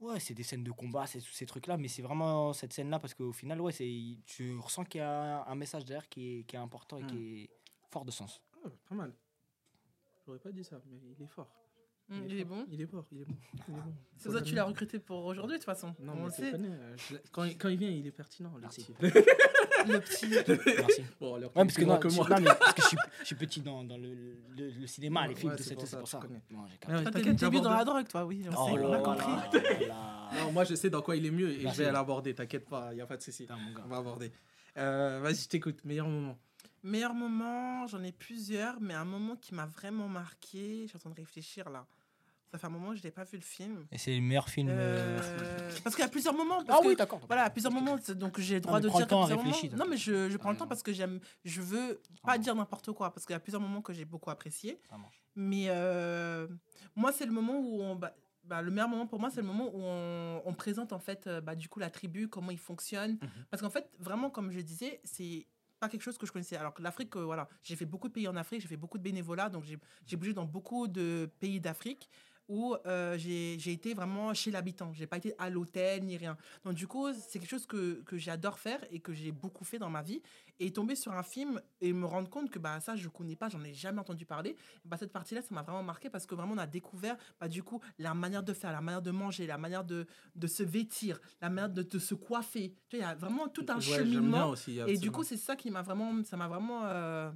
[0.00, 3.00] Ouais, c'est des scènes de combat, c'est tous ces trucs-là, mais c'est vraiment cette scène-là
[3.00, 3.90] parce qu'au final, ouais, c'est,
[4.26, 7.40] tu ressens qu'il y a un message derrière qui est, qui est important et qui
[7.42, 7.50] est
[7.90, 8.40] fort de sens.
[8.64, 9.12] Ah, Pas mal.
[10.24, 11.50] J'aurais pas dit ça, mais il est fort.
[12.08, 12.66] Mm, Il est bon.
[12.70, 13.34] Il est fort, il est bon.
[13.68, 13.92] il est bon.
[14.16, 15.94] C'est pour ça que tu l'as recruté pour aujourd'hui, de toute façon.
[16.00, 16.54] Non, on le sait.
[16.54, 18.50] euh, je quand, il, quand il vient, il est pertinent.
[18.54, 18.84] le Merci.
[18.84, 19.12] petit.
[19.86, 20.26] Le petit.
[20.28, 21.04] Merci.
[21.20, 22.28] bon, alors, Ouais, parce que, non, que moi.
[22.28, 24.12] non, mais parce que je suis, je suis petit dans, dans le,
[24.56, 26.18] le, le cinéma, les films, ouais, tout c'est ça, pour ça.
[26.20, 26.26] Ah
[26.80, 28.44] Toi, t'inquiète, t'es début dans la drogue, toi, oui.
[28.48, 29.32] On Oh sait, on a là compris.
[29.88, 32.88] Non, moi, je sais dans quoi il est mieux et je vais l'aborder, t'inquiète pas,
[32.92, 33.46] il n'y a pas de souci.
[33.84, 34.32] On va aborder.
[34.78, 35.84] Euh, Vas-y, je t'écoute.
[35.84, 36.36] Meilleur moment.
[36.82, 41.00] Meilleur moment, j'en ai plusieurs, mais un moment qui m'a vraiment marqué, je suis en
[41.00, 41.86] train de réfléchir là.
[42.50, 43.86] Ça fait un moment que je n'ai pas vu le film.
[43.92, 44.68] Et c'est le meilleur film.
[44.70, 46.64] euh, Euh, parce qu'il y a plusieurs moments.
[46.64, 47.20] Parce Ah que, oui, d'accord.
[47.26, 49.84] Voilà, à plusieurs moments, donc j'ai le droit de prends dire le temps, réfléchis, moments-
[49.84, 52.38] Non, mais je, je prends le temps parce que j'aime, je veux pas Ah.
[52.38, 54.80] dire n'importe quoi parce qu'il y a plusieurs moments que j'ai beaucoup apprécié.
[54.88, 54.96] Ça.
[55.36, 56.48] Mais euh,
[56.96, 57.96] moi, c'est le moment où on.
[57.96, 60.98] bah, bah, le meilleur moment pour moi, c'est le moment où on, on présente en
[60.98, 63.18] fait, bah, du coup, la tribu, comment ils fonctionnent.
[63.20, 63.28] Mhm.
[63.50, 65.46] Parce qu'en fait, vraiment, comme je disais, c'est
[65.80, 66.56] pas quelque chose que je connaissais.
[66.56, 68.96] Alors que l'Afrique, euh, voilà, j'ai fait beaucoup de pays en Afrique, j'ai fait beaucoup
[68.98, 72.08] de bénévolat, donc j'ai j'ai bougé dans beaucoup de pays d'Afrique
[72.48, 74.92] où euh, j'ai été vraiment chez l'habitant.
[74.94, 76.36] J'ai pas été à l'hôtel ni rien.
[76.64, 79.78] Donc du coup, c'est quelque chose que, que j'adore faire et que j'ai beaucoup fait
[79.78, 80.22] dans ma vie.
[80.60, 83.48] Et tomber sur un film et me rendre compte que bah, ça, je connais pas,
[83.48, 84.56] j'en ai jamais entendu parler.
[84.84, 87.62] Bah, cette partie-là, ça m'a vraiment marqué parce que vraiment, on a découvert bah, du
[87.62, 91.20] coup la manière de faire, la manière de manger, la manière de, de se vêtir,
[91.40, 92.74] la manière de, de se coiffer.
[92.88, 94.48] Tu il y a vraiment tout un Ouais, cheminement.
[94.50, 97.30] aussi, Et du coup, c'est ça qui m'a vraiment, ça m'a vraiment, euh,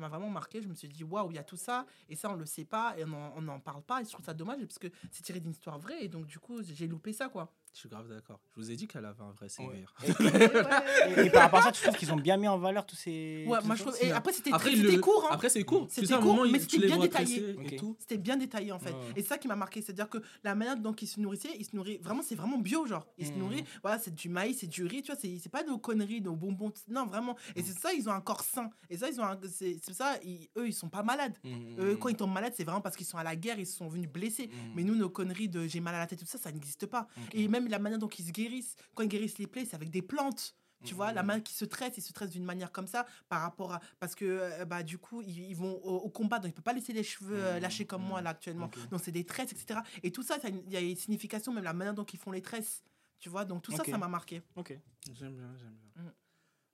[0.00, 0.60] m'a vraiment marqué.
[0.62, 2.64] Je me suis dit, waouh, il y a tout ça, et ça, on le sait
[2.64, 5.40] pas, et on n'en parle pas, et je trouve ça dommage, parce que c'est tiré
[5.40, 7.52] d'une histoire vraie, et donc, du coup, j'ai loupé ça, quoi.
[7.74, 8.40] Je suis grave d'accord.
[8.56, 9.68] Je vous ai dit qu'elle avait un vrai CV.
[9.68, 9.84] Ouais.
[10.20, 12.84] ouais, Et, et par rapport à ça, tu trouves qu'ils ont bien mis en valeur
[12.86, 13.44] tous ces.
[13.46, 15.34] moi, tous je ces- trouve, si, et après, c'était très- le- court, hein.
[15.34, 15.86] Après, c'est court.
[15.90, 17.56] C'était court, moment, mais c'était bien détaillé.
[17.98, 18.90] C'était bien détaillé en fait.
[18.90, 19.12] Ouais, ouais.
[19.16, 19.80] Et c'est ça qui m'a marqué.
[19.82, 22.86] C'est-à-dire que la manière dont ils se nourrissaient, ils se nourrissaient vraiment, c'est vraiment bio,
[22.86, 23.06] genre.
[23.18, 23.38] Ils se Mhm.
[23.38, 26.20] nourrissent, voilà, c'est du maïs, c'est du riz, tu vois, c'est c'est pas de conneries,
[26.20, 26.72] de bonbons.
[26.88, 27.36] Non, vraiment.
[27.54, 28.70] Et c'est ça, ils ont un corps sain.
[28.90, 31.36] Et ça, ils ont un- c'est c'est ça, ils- eux, ils sont pas malades.
[31.44, 31.76] Mhm.
[31.80, 33.76] Eux, quand ils tombent malades, c'est vraiment parce qu'ils sont à la guerre, ils se
[33.76, 34.50] sont venus blessés.
[34.74, 37.06] Mais nous, nos conneries de j'ai mal à la tête, tout ça, ça n'existe pas.
[37.32, 39.90] Et même la manière dont ils se guérissent, quand ils guérissent les plaies, c'est avec
[39.90, 40.54] des plantes.
[40.84, 41.26] Tu vois, la Mhm.
[41.26, 43.80] main qui se tresse, ils se tressent d'une manière comme ça par rapport à.
[43.98, 46.54] Parce que, euh, bah, du coup, ils, ils vont au, au combat, donc ils ne
[46.54, 47.62] peuvent pas laisser les cheveux euh, Mhm.
[47.62, 48.24] lâchés comme moi, Mhm.
[48.24, 48.70] là, actuellement.
[48.92, 49.80] Donc, c'est des tresses, etc.
[50.04, 52.42] Et tout ça, il y a une signification, même la manière dont ils font les
[52.42, 52.84] tresses.
[53.18, 54.40] Tu vois, donc tout ça, ça m'a marqué.
[54.54, 54.78] Ok.
[55.12, 56.02] J'aime bien, j'aime bien.
[56.04, 56.12] Mm.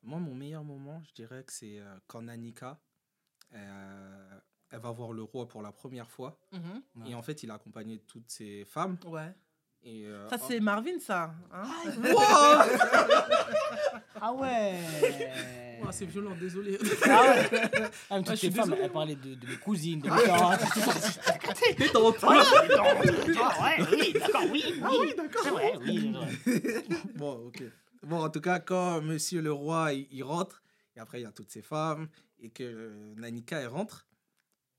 [0.03, 2.79] Moi, mon meilleur moment, je dirais que c'est euh, quand Nanika,
[3.55, 6.39] euh, elle va voir le roi pour la première fois.
[6.53, 6.83] Mhm.
[6.97, 7.11] Ouais.
[7.11, 8.99] Et en fait, il a accompagné toutes ses femmes.
[9.07, 9.35] Ouais.
[9.87, 11.35] Et, euh, Ça, oh, c'est Marvin, ça.
[11.53, 11.65] hein
[14.21, 14.75] Ah ouais
[15.83, 16.79] oh, c'est violent, désolé.
[17.05, 18.83] Ah ouais Ah, Ah, toutes suis ces femmes, désolé.
[18.85, 20.61] elles parlaient de, de mes cousines, de mes tantes.
[21.79, 22.17] Détente.
[22.23, 24.81] Ah ouais, oui, d'accord, oui, oui.
[24.83, 25.53] Ah oui, d'accord.
[25.53, 26.15] Vrai, oui.
[27.15, 27.63] Bon, ok.
[28.05, 30.63] Bon, en tout cas, quand Monsieur le Roi, il, il rentre,
[30.97, 32.09] et après, il y a toutes ses femmes,
[32.41, 34.07] et que euh, Nanika, elle rentre,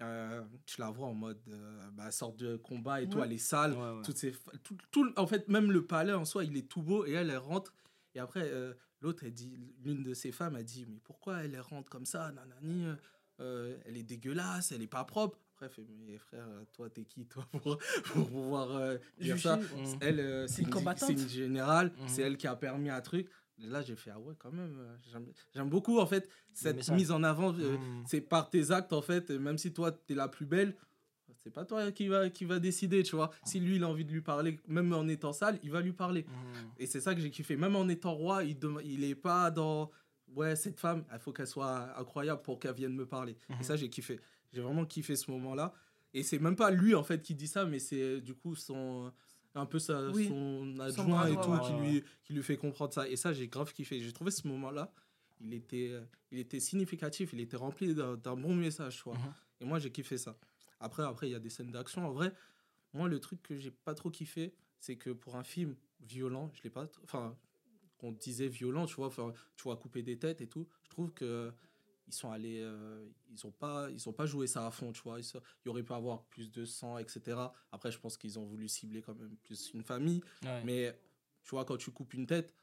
[0.02, 3.26] euh, tu la vois en mode, euh, bah, sorte de combat et tout, Ouais.
[3.26, 3.74] elle est sale.
[3.74, 4.02] Ouais, ouais.
[4.04, 7.06] Toutes ces, tout, tout- en fait, même le palais en soi, il est tout beau,
[7.06, 7.74] et elle, elle rentre,
[8.14, 11.54] et après, euh, l'autre, elle dit, l'une de ses femmes, elle dit, mais pourquoi elle,
[11.56, 12.88] elle rentre comme ça, nanani,
[13.40, 15.40] euh, elle est dégueulasse, elle est pas propre.
[15.54, 17.78] Après, elle fait, mais frère, toi, t'es qui, toi, pour,
[18.14, 19.60] pour pouvoir dire ça?
[20.02, 21.08] elle, c'est une une, combattante.
[21.08, 23.30] c'est une générale, c'est elle qui a permis un truc.
[23.60, 24.96] Là, j'ai fait, ah ouais, quand même, euh,
[25.54, 27.54] j'aime- beaucoup, en fait, cette mise en avant.
[27.58, 28.04] euh, Mhm.
[28.06, 30.76] C'est par tes actes, en fait, même si toi, t'es la plus belle,
[31.38, 33.32] c'est pas toi qui va, qui va décider, tu vois.
[33.46, 35.94] Si lui, il a envie de lui parler, même en étant sale, il va lui
[35.94, 36.24] parler.
[36.28, 36.72] Mhm.
[36.80, 37.56] Et c'est ça que j'ai kiffé.
[37.56, 39.90] Même en étant roi, il, il est pas dans,
[40.36, 43.38] ouais, cette femme, il faut qu'elle soit incroyable pour qu'elle vienne me parler.
[43.60, 44.20] Et ça, j'ai kiffé.
[44.54, 45.74] J'ai vraiment kiffé ce moment-là.
[46.14, 49.12] Et c'est même pas lui, en fait, qui dit ça, mais c'est du coup son
[49.56, 50.28] un peu sa, Oui.
[50.28, 53.08] son adjoint et tout qui, lui, qui lui fait comprendre ça.
[53.08, 54.02] Et ça, j'ai grave kiffé.
[54.02, 54.94] J'ai trouvé ce moment-là,
[55.42, 55.94] il était,
[56.32, 59.16] il était significatif, il était rempli d'un bon message, tu vois.
[59.18, 59.34] Mhm.
[59.62, 60.38] Et moi, j'ai kiffé ça.
[60.80, 62.06] Après, après, il y a des scènes d'action.
[62.06, 62.34] En vrai,
[62.94, 66.62] moi, le truc que j'ai pas trop kiffé, c'est que pour un film violent, je
[66.64, 66.88] l'ai pas.
[67.04, 67.36] Enfin,
[67.98, 70.68] qu'on disait violent, tu vois, tu vois, couper des têtes et tout.
[70.84, 71.54] Je trouve que
[72.08, 75.02] ils sont allés, euh, ils ont pas, ils ont pas joué ça à fond, tu
[75.02, 75.20] vois.
[75.20, 77.38] Ils Il y aurait pu avoir plus de sang, etc.
[77.72, 80.22] Après, je pense qu'ils ont voulu cibler quand même plus une famille.
[80.44, 80.64] Ouais.
[80.64, 81.00] Mais
[81.44, 82.54] tu vois, quand tu coupes une tête,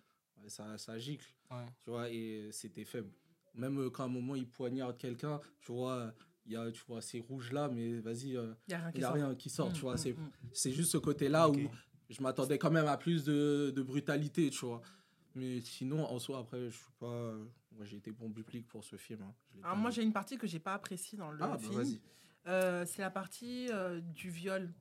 [0.46, 1.66] ça, ça gicle Ouais.
[1.84, 3.10] tu vois, et c'était faible.
[3.54, 6.14] Même euh, quand à un moment il poignarde quelqu'un, tu vois,
[6.46, 8.92] il y a, tu vois, ces rouges là, mais vas-y, euh, Il n'y a rien
[8.92, 9.14] qui a sort.
[9.14, 9.94] rien qui sort, Mm, tu vois.
[9.94, 10.30] mm, C'est, mm.
[10.52, 11.56] c'est juste ce côté-là où
[12.08, 14.80] je m'attendais quand même à plus de, de brutalité, tu vois.
[15.34, 17.34] Mais sinon, en soi, après, je suis pas.
[17.76, 19.22] Moi, j'ai été bon public pour ce film.
[19.22, 19.34] hein.
[19.62, 21.98] Alors, moi, j'ai une partie que j'ai pas appréciée dans le Ah, bah, film.
[22.46, 24.72] Euh, c'est la partie euh, du viol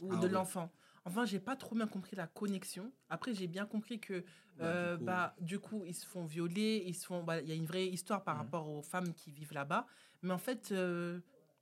[0.00, 0.32] ou Ah de ouais.
[0.32, 0.72] l'enfant.
[1.04, 2.92] Enfin, j'ai pas trop bien compris la connexion.
[3.08, 4.24] Après, j'ai bien compris que
[4.56, 7.22] Bah, euh, du coup, bah, du coup, ils se font violer, ils se font.
[7.22, 8.42] bah, Il y a une vraie histoire par Mhm.
[8.42, 9.86] rapport aux femmes qui vivent là-bas.
[10.22, 10.74] Mais en fait,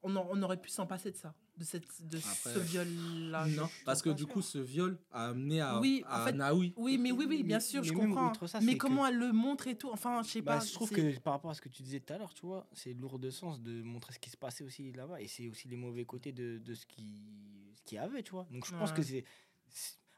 [0.03, 3.47] on aurait pu s'en passer de ça, de cette, de Après, ce viol-là.
[3.47, 6.25] non, Je- je parce que du coup, ce viol a amené à, Oui, en à
[6.27, 6.73] fait, Naoui.
[6.77, 8.29] Oui, mais oui, oui, bien Mais- sûr, je mais comprends.
[8.31, 10.65] outre ça, mais comment que- elle le montre et tout, enfin, je sais Bah, pas.
[10.65, 12.67] je trouve que par rapport à ce que tu disais tout à l'heure, tu vois,
[12.73, 15.21] c'est lourd de sens de montrer ce qui se passait aussi là-bas.
[15.21, 17.05] Et c'est aussi les mauvais côtés de, de ce qui
[17.77, 18.47] ce qu'il y avait, tu vois.
[18.51, 19.25] Donc je pense que c'est.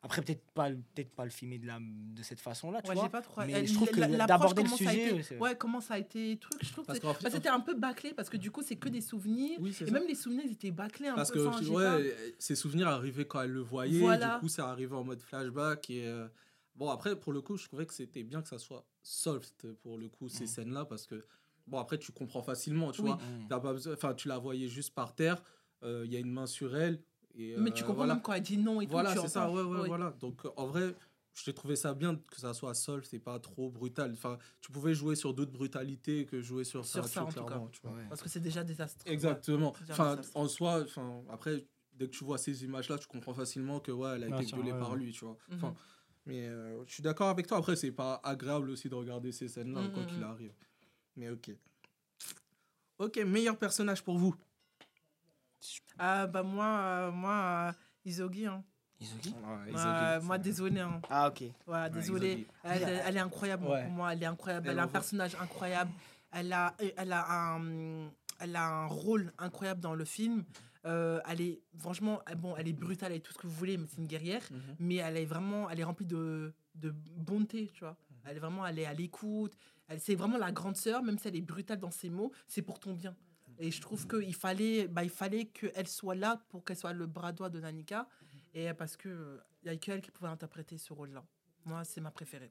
[0.02, 3.04] Après, peut-être pas, peut-être pas le filmer de, la, de cette façon-là, tu Ouais, vois.
[3.04, 3.42] j'ai pas trop.
[3.46, 5.98] mais je trouve que d'aborder le comment ça a sujet, été- ouais, comment ça a
[5.98, 6.86] été truc, je trouve.
[6.86, 9.58] que Parce bah, c'était un peu bâclé parce que du coup, c'est que des souvenirs.
[9.60, 9.90] Oui, Et ça.
[9.90, 11.42] même les souvenirs, ils étaient bâclés un Parce peu.
[11.44, 14.36] que enfin, j'ai ouais, ses souvenirs arrivaient quand elle le voyait, Voilà.
[14.36, 15.90] du coup ça arrivait en mode flashback.
[15.90, 16.26] Et, euh,
[16.76, 19.98] Bon, après, pour le coup, je trouvais que c'était bien que ça soit soft pour
[19.98, 20.48] le coup, ces Mhm.
[20.48, 21.26] scènes-là, parce que,
[21.66, 23.08] bon, après, tu comprends facilement, tu Oui.
[23.08, 23.16] vois.
[23.16, 23.48] Mm.
[23.50, 25.42] T'as pas besoin- Enfin, tu la voyais juste par terre,
[25.82, 27.02] euh, il y a une main sur elle.
[27.34, 27.56] Et.
[27.56, 28.14] Mais euh, tu comprends voilà.
[28.14, 28.92] même quand elle dit non et tout.
[28.92, 30.10] Voilà, tu c'est ça, ouais, ouais, voilà.
[30.20, 30.94] Donc, euh, en vrai,
[31.34, 34.12] je t'ai trouvé ça bien que ça soit soft, c'est pas trop brutal.
[34.12, 37.62] Enfin, tu pouvais jouer sur d'autres brutalités que jouer sur, Sur ça, en tout cas.
[37.72, 37.92] tu vois.
[37.96, 38.04] Ouais.
[38.08, 39.10] Parce que c'est déjà désastreux.
[39.10, 39.72] Exactement.
[39.80, 40.36] Déjà Enfin, désastre.
[40.36, 44.16] en soi, enfin, après, dès que tu vois ces images-là, tu comprends facilement que ouais,
[44.16, 44.98] elle a été violée ouais, par ouais.
[44.98, 45.36] lui, tu vois.
[45.48, 45.56] Mhm.
[45.56, 45.74] Enfin,
[46.26, 47.58] mais euh, je suis d'accord avec toi.
[47.58, 50.08] Après, c'est pas agréable aussi de regarder ces scènes-là, Mhm, quoi mhm.
[50.08, 50.52] qu'il arrive.
[51.16, 51.50] Mais ok.
[52.98, 54.34] Ok, meilleur personnage pour vous
[55.98, 57.32] Ah, bah, moi, euh, moi
[57.68, 57.72] euh,
[58.04, 58.46] Isogi.
[58.46, 58.64] Hein.
[59.00, 59.34] Isogi?
[59.76, 60.80] Euh, moi, désolé.
[60.80, 61.00] Hein.
[61.10, 61.44] Ah, ok.
[61.66, 62.46] Ouais, désolé.
[62.64, 63.82] Elle, elle- elle est incroyable Ouais.
[63.84, 64.12] pour moi.
[64.12, 64.66] Elle est incroyable.
[64.68, 65.90] Elle Elle, a un personnage incroyable.
[66.32, 70.44] Elle a, elle a un, elle a un rôle incroyable dans le film.
[70.86, 73.86] Euh, elle est franchement, bon, elle est brutale et tout ce que vous voulez, mais
[73.86, 74.42] c'est une guerrière.
[74.50, 74.60] Mhm.
[74.78, 77.96] Mais elle est vraiment, elle est remplie de, de bonté, tu vois.
[78.10, 78.16] Mhm.
[78.24, 79.54] Elle est vraiment, elle est à l'écoute.
[79.88, 82.62] Elle, c'est vraiment la grande sœur, même si elle est brutale dans ses mots, c'est
[82.62, 83.14] pour ton bien.
[83.62, 87.06] Et je trouve qu'il fallait, bah, il fallait qu'elle soit là pour qu'elle soit le
[87.06, 88.08] bras droit de Nanika.
[88.54, 91.22] Et parce que il y a qu'elle qui pouvait interpréter ce rôle-là.
[91.66, 92.50] Moi, c'est ma préférée.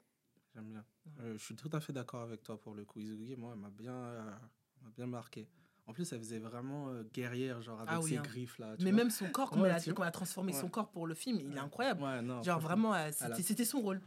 [0.54, 0.86] J'aime bien.
[1.18, 1.24] Ouais.
[1.26, 3.00] Euh, je suis tout à fait d'accord avec toi pour le coup.
[3.00, 4.22] Izugi, moi, elle m'a bien, euh,
[4.80, 5.48] elle m'a bien marqué.
[5.88, 8.22] En plus, elle faisait vraiment euh, guerrière, genre avec Ah oui, ses hein.
[8.22, 8.78] griffes là.
[8.78, 9.00] tu Mais vois.
[9.00, 10.60] même son corps, comment, Ouais, elle a, elle transformé Ouais.
[10.60, 12.04] son corps pour le film, il est incroyable.
[12.04, 14.00] Ouais, non, Genre vraiment, euh, elle c'était a- son rôle.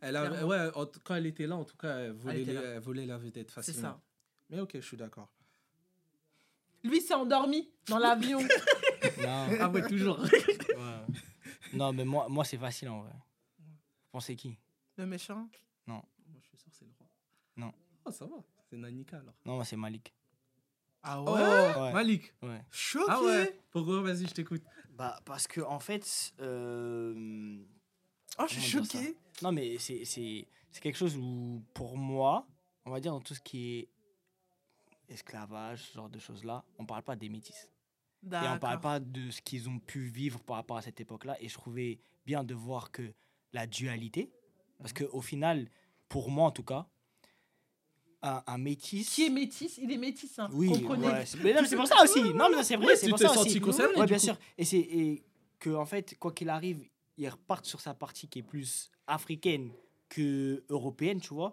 [0.00, 2.58] Elle a, ouais, en quand elle était là, en tout cas, elle volait, était les-
[2.58, 3.80] elle volait la vedette C'est facilement.
[3.90, 4.00] ça.
[4.50, 5.30] Mais ok, je suis d'accord.
[6.84, 8.40] Lui s'est endormi dans l'avion.
[9.20, 9.46] Non.
[9.60, 10.18] Ah ouais, toujours.
[10.18, 11.06] Ouais.
[11.72, 13.12] Non, mais moi, moi c'est facile en vrai.
[13.58, 13.64] Vous
[14.12, 14.56] pensez qui?
[14.96, 15.48] Le méchant?
[15.86, 16.02] Moi,
[16.42, 17.06] je suis sûr que c'est le roi.
[17.56, 17.72] Non.
[18.04, 18.36] Oh, ça va.
[18.68, 19.34] C'est Nanika alors.
[19.44, 20.12] Non, moi c'est Malik.
[21.02, 21.92] Ah Oh, Ouais?
[21.92, 22.32] Malik.
[22.42, 22.60] Ouais.
[22.70, 23.04] Choqué.
[23.08, 23.60] Ah ouais.
[23.70, 24.00] Pourquoi?
[24.02, 24.62] Vas-y, je t'écoute.
[24.90, 26.32] Bah, parce que en fait.
[26.40, 27.58] euh,
[28.38, 29.16] Oh, je suis choqué.
[29.42, 32.46] Non, mais c'est c'est- c'est quelque chose où, pour moi,
[32.84, 33.88] on va dire dans tout ce qui est
[35.08, 37.68] esclavage, ce genre de choses-là, on parle pas des métis.
[38.24, 41.36] Et on parle pas de ce qu'ils ont pu vivre par rapport à cette époque-là.
[41.40, 43.12] Et je trouvais bien de voir que
[43.52, 44.30] la dualité,
[44.78, 45.06] parce Mhm.
[45.08, 45.68] qu'au final,
[46.08, 46.86] pour moi en tout cas,
[48.22, 49.08] un, un métis.
[49.14, 50.48] Qui est métis Il est métis, hein.
[50.52, 51.06] Oui, Comprenez.
[51.06, 52.20] ouais, c'est- mais non, mais c'est pour ça aussi.
[52.34, 53.60] Non, mais c'est vrai, Ouais, c'est tu pour t'es ça senti aussi.
[53.60, 54.24] concerné, Ouais, bien coup.
[54.24, 54.36] sûr.
[54.56, 55.24] Et c'est et
[55.60, 56.84] que en fait, quoi qu'il arrive,
[57.16, 59.70] il reparte sur sa partie qui est plus africaine
[60.08, 61.52] que européenne, tu vois.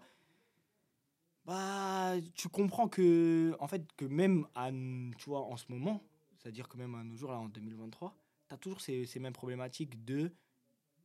[1.46, 6.02] Bah, tu comprends que en fait que même à, tu vois en ce moment,
[6.38, 8.16] c'est-à-dire que même à nos jours là en 2023,
[8.48, 10.32] tu as toujours ces, ces mêmes problématiques de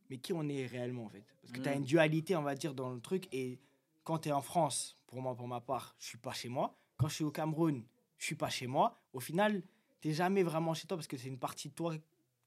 [0.09, 1.23] mais qui on est réellement en fait?
[1.41, 1.77] Parce que tu as Mm.
[1.77, 3.59] une dualité on va dire dans le truc et
[4.03, 6.75] quand tu es en France, pour moi pour ma part, je suis pas chez moi.
[6.97, 7.83] Quand je suis au Cameroun,
[8.17, 8.99] je suis pas chez moi.
[9.13, 9.61] Au final,
[10.01, 11.95] t'es jamais vraiment chez toi parce que c'est une partie de toi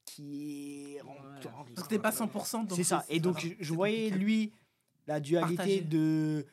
[0.03, 2.65] qui est en- Parce que pas 100%.
[2.67, 3.05] donc c'est ça.
[3.09, 4.23] Et donc, voilà, je, voyais compliqué.
[4.25, 4.53] lui
[5.07, 6.45] la dualité de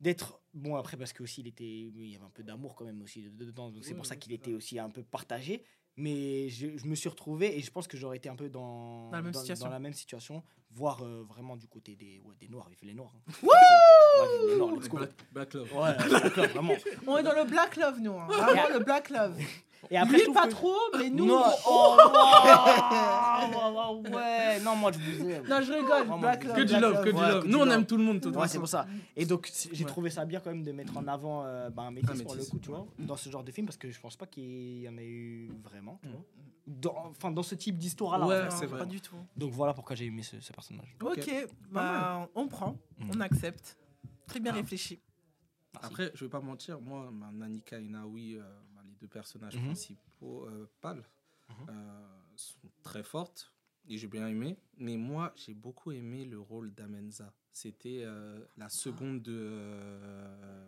[0.00, 2.84] d'être bon après parce que aussi il était il y avait un peu d'amour quand
[2.84, 5.62] même aussi dedans donc c'est Oui, pour ça qu'il était aussi un peu partagé
[5.98, 9.06] mais je, je me suis retrouvé et je pense que j'aurais été un peu dans
[9.10, 9.68] Dans la même situation.
[9.70, 12.94] la même situation voire euh, vraiment du côté des ouais, des noirs il fait les
[12.94, 13.32] noirs hein.
[13.42, 14.76] Ouais, les noirs.
[14.76, 15.72] Black, Black Love.
[15.74, 16.74] Ouais, d'accord, vraiment.
[17.06, 18.12] On est dans le black love, nous.
[18.18, 18.26] hein.
[18.28, 19.38] Vraiment le black love.
[19.90, 21.26] Et après, je Lui, pas que- trop, mais nous.
[21.26, 25.46] Non, oh, oh, ouais, non, moi je vous aime.
[25.48, 25.98] Non, je rigole.
[26.06, 26.56] Vraiment, Black que love.
[26.56, 27.46] Que du love, que du Ouais, love.
[27.46, 28.18] Nous, on aime tout le monde.
[28.18, 28.86] de toute Ouais, c'est pour ça.
[29.16, 29.90] Et donc, j'ai Ouais.
[29.90, 32.32] trouvé ça bien quand même de mettre en avant euh, bah, un métis Un pour
[32.32, 34.26] le métis, coup, tu vois, dans ce genre de film, parce que je pense pas
[34.26, 36.12] qu'il y en ait eu vraiment, tu Mm.
[36.12, 36.20] vois.
[36.66, 38.26] Dans, enfin, dans ce type d'histoire-là.
[38.26, 38.48] Ouais, en fait.
[38.50, 38.78] Non, c'est vrai.
[38.80, 39.14] Pas du tout.
[39.36, 40.96] Donc voilà pourquoi j'ai aimé ce, ce personnage.
[41.00, 41.30] Ok,
[41.70, 43.10] bah, on prend, Mm.
[43.14, 43.76] on accepte.
[44.26, 44.56] Très bien Ah.
[44.56, 45.00] réfléchi.
[45.74, 45.86] Merci.
[45.86, 48.42] Après, je vais pas mentir, moi, ma Nanika et Naoui, euh,
[49.00, 49.64] deux personnages Mhm.
[49.66, 51.04] principaux, euh, pâles,
[51.48, 51.66] Mhm.
[51.70, 52.06] euh,
[52.36, 53.52] sont très fortes
[53.88, 54.56] et j'ai bien aimé.
[54.78, 57.32] Mais moi, j'ai beaucoup aimé le rôle d'Amenza.
[57.52, 59.32] C'était euh, la seconde de.
[59.34, 60.66] euh.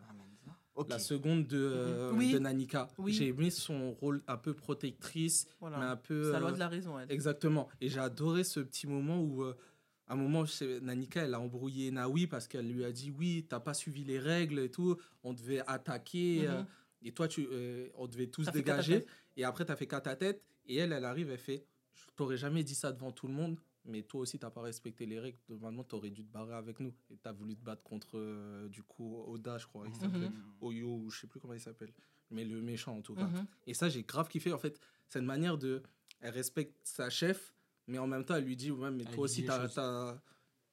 [0.89, 2.33] La seconde de, euh, Oui.
[2.33, 2.87] de Nanika.
[2.99, 3.13] Oui.
[3.13, 5.91] J'ai aimé son rôle un peu protectrice, mais Voilà.
[5.91, 6.27] un peu.
[6.27, 7.11] C'est la loi euh, de la raison, elle.
[7.11, 7.69] Exactement.
[7.81, 9.57] Et j'ai adoré ce petit moment où, euh,
[10.07, 13.45] à un moment, chez Nanika, elle a embrouillé Naoui parce qu'elle lui a dit Oui,
[13.49, 16.47] t'as pas suivi les règles et tout, on devait attaquer.
[16.47, 16.67] Mhm.
[17.03, 19.07] Et toi, tu, euh, on devait tous dégager.
[19.37, 20.43] Et après, tu as fait qu'à ta tête.
[20.67, 23.59] Et elle, elle arrive, elle fait Je t'aurais jamais dit ça devant tout le monde,
[23.85, 25.39] mais toi aussi, t'as pas respecté les règles.
[25.49, 26.93] Normalement, tu aurais dû te barrer avec nous.
[27.11, 29.87] Et tu as voulu te battre contre, euh, du coup, Oda, je crois.
[29.87, 30.29] Il s'appelait.
[30.29, 30.55] Mhm.
[30.61, 31.93] Oyo, ou je sais plus comment il s'appelle.
[32.31, 33.25] Mais le méchant, en tout cas.
[33.27, 33.47] Mhm.
[33.67, 34.53] Et ça, j'ai grave kiffé.
[34.53, 35.83] En fait, cette manière de.
[36.21, 37.55] Elle respecte sa chef,
[37.87, 39.69] mais en même temps, elle lui dit, ouais, mais Elle toi aussi, t'as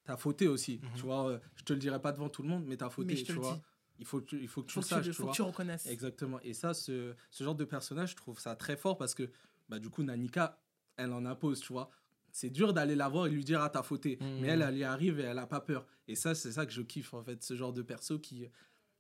[0.06, 0.80] t'as fauté aussi.
[0.82, 0.90] Mhm.
[0.96, 3.14] Tu vois, euh, je te le dirai pas devant tout le monde, mais t'as fauté,
[3.14, 3.56] Mais je te tu le vois.
[3.56, 3.62] dis.
[4.00, 5.32] Il faut que tu, il faut que tu Faut le saches, tu faut vois.
[5.32, 5.86] que tu reconnaisses.
[5.88, 6.40] Exactement.
[6.42, 9.30] Et ça, ce, ce genre de personnage, je trouve ça très fort parce que,
[9.70, 10.60] bah, du coup, Nanika,
[10.98, 11.90] elle en impose, tu vois.
[12.32, 14.18] C'est dur d'aller la voir et lui dire, ah, t'as fauté.
[14.20, 14.40] Mhm.
[14.42, 15.86] Mais elle, elle y arrive et elle a pas peur.
[16.10, 18.50] Et ça, c'est ça que je kiffe, en fait, ce genre de perso qui,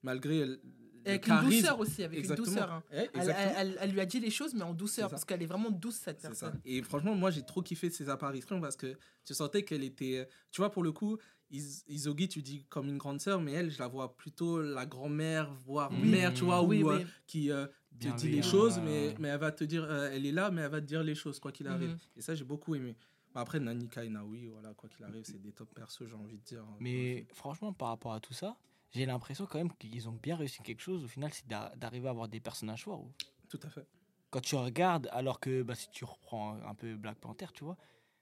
[0.04, 0.62] malgré le
[1.08, 2.48] avec charisme- une douceur aussi, avec Exactement.
[2.48, 2.72] une douceur.
[2.72, 2.84] hein.
[2.92, 5.70] Elle, elle- elle- lui a dit les choses, mais en douceur, parce qu'elle est vraiment
[5.70, 6.30] douce, cette ça.
[6.30, 6.60] personne.
[6.66, 10.28] Et franchement, moi, j'ai trop kiffé ses apparitions parce que tu sentais qu'elle était.
[10.52, 11.18] Tu vois, pour le coup,
[11.52, 14.86] Is- Isogi, tu dis comme une grande sœur, mais elle, je la vois plutôt la
[14.86, 16.10] grand-mère, voire Oui.
[16.10, 17.68] mère, tu vois, oui, ou, euh, qui euh,
[18.00, 20.62] te dit les choses, mais, mais elle va te dire, euh, elle est là, mais
[20.62, 21.90] elle va te dire les choses, quoi qu'il arrive.
[21.92, 21.98] Mhm.
[22.18, 22.96] Et ça, j'ai beaucoup aimé.
[23.34, 26.38] Bah, après, Nanika et Naoui, voilà, quoi qu'il arrive, c'est des top persos, j'ai envie
[26.38, 26.64] de dire.
[26.64, 28.58] hein, Mais franchement, par rapport à tout ça,
[28.92, 31.04] j'ai l'impression quand même qu'ils ont bien réussi quelque chose.
[31.04, 33.02] Au final, c'est d'a- d'arriver à avoir des personnages forts.
[33.04, 33.12] ou-
[33.50, 33.86] Tout à fait.
[34.32, 37.78] Quand tu regardes, alors que bah, si tu reprends un peu Black Panther, tu vois,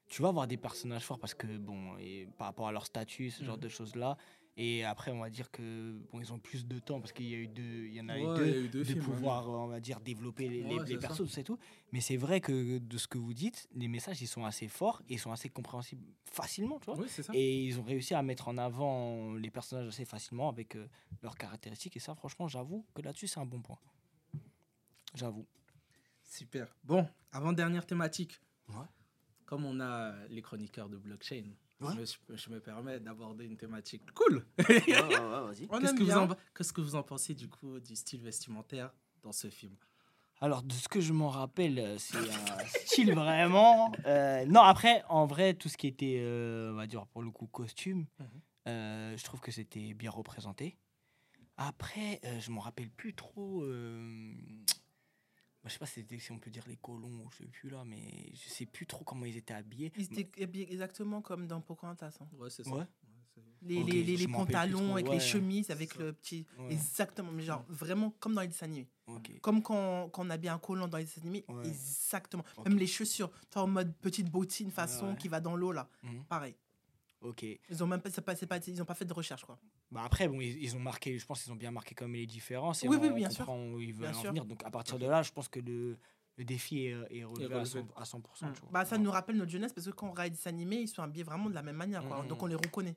[0.08, 3.30] tu vas avoir des personnages forts parce que, bon, et par rapport à leur statut,
[3.30, 3.62] ce genre Mhm.
[3.62, 4.16] de choses-là.
[4.56, 7.34] Et après, on va dire que bon, ils ont plus de temps parce qu'il y
[7.34, 8.78] a eu deux, il y en a Ouais, eu il y deux, a eu deux
[8.80, 9.04] de films, hein.
[9.04, 11.58] pouvoir, on va dire, développer les, Ouais, les c'est persos, tout ça et tout.
[11.90, 15.02] Mais c'est vrai que de ce que vous dites, les messages, ils sont assez forts
[15.08, 16.96] et ils sont assez compréhensibles facilement, tu vois.
[17.00, 17.32] Oui, c'est ça.
[17.34, 20.88] Et ils ont réussi à mettre en avant les personnages assez facilement avec euh,
[21.22, 21.96] leurs caractéristiques.
[21.96, 23.78] Et ça, franchement, j'avoue que là-dessus, c'est un bon point.
[25.14, 25.46] J'avoue.
[26.22, 26.76] Super.
[26.84, 28.40] Bon, avant-dernière thématique.
[28.68, 28.86] Ouais.
[29.46, 31.44] Comme on a les chroniqueurs de blockchain,
[31.80, 31.92] Ouais.
[31.92, 34.46] je, me, je me permets d'aborder une thématique cool.
[34.58, 39.32] Qu'est-ce que, vous en, qu'est-ce que vous en pensez du coup du style vestimentaire dans
[39.32, 39.76] ce film?
[40.40, 43.92] Alors, de ce que je m'en rappelle, euh, c'est un style vraiment.
[44.06, 47.30] euh, non, après, en vrai, tout ce qui était, euh, on va dire, pour le
[47.30, 48.26] coup, costume, Mhm.
[48.68, 50.76] euh, je trouve que c'était bien représenté.
[51.56, 53.62] Après, euh, je m'en rappelle plus trop.
[55.64, 57.84] Bah, je sais pas si, on peut dire les colons ou je sais plus là,
[57.86, 59.90] mais je sais plus trop comment ils étaient habillés.
[59.96, 62.18] Ils étaient habillés exactement comme dans Pocahontas.
[62.20, 62.28] hein.
[62.38, 62.70] Ouais, c'est ça.
[62.70, 62.84] Ouais.
[63.62, 65.14] Les, les, les, pantalons avec ouais.
[65.14, 66.00] les chemises, avec ça.
[66.02, 66.44] le petit.
[66.58, 66.70] Ouais.
[66.74, 68.90] Exactement, mais genre vraiment comme dans les dessins animés.
[69.40, 71.66] Comme quand, quand on habille un colon dans les dessins animés, Ouais.
[71.66, 72.44] exactement.
[72.62, 75.16] Même les chaussures, tu en mode petite bottine façon ouais.
[75.16, 75.88] qui va dans l'eau là.
[76.02, 76.24] Mhm.
[76.24, 76.54] Pareil.
[77.22, 77.42] Ok.
[77.70, 78.34] Ils ont même pas, pas,
[78.66, 79.58] ils ont pas fait de recherche quoi.
[79.94, 82.26] Bah après, bon, ils, ils ont marqué, je pense qu'ils ont bien marqué comme les
[82.26, 82.82] différences.
[82.84, 83.48] Et Oui, on, oui, on bien sûr.
[83.48, 84.30] où ils veulent Bien en sûr.
[84.30, 84.44] venir.
[84.44, 85.96] Donc à partir de là, je pense que le,
[86.36, 87.80] le défi est, est relevé, à relevé.
[87.80, 87.86] 100%.
[87.96, 88.70] à 100%, tu vois.
[88.72, 91.02] Bah ça nous rappelle notre jeunesse parce que quand on regarde des animés, ils sont
[91.02, 92.22] habillés vraiment de la même manière quoi.
[92.22, 92.28] Mhm.
[92.28, 92.96] Donc on les reconnaît.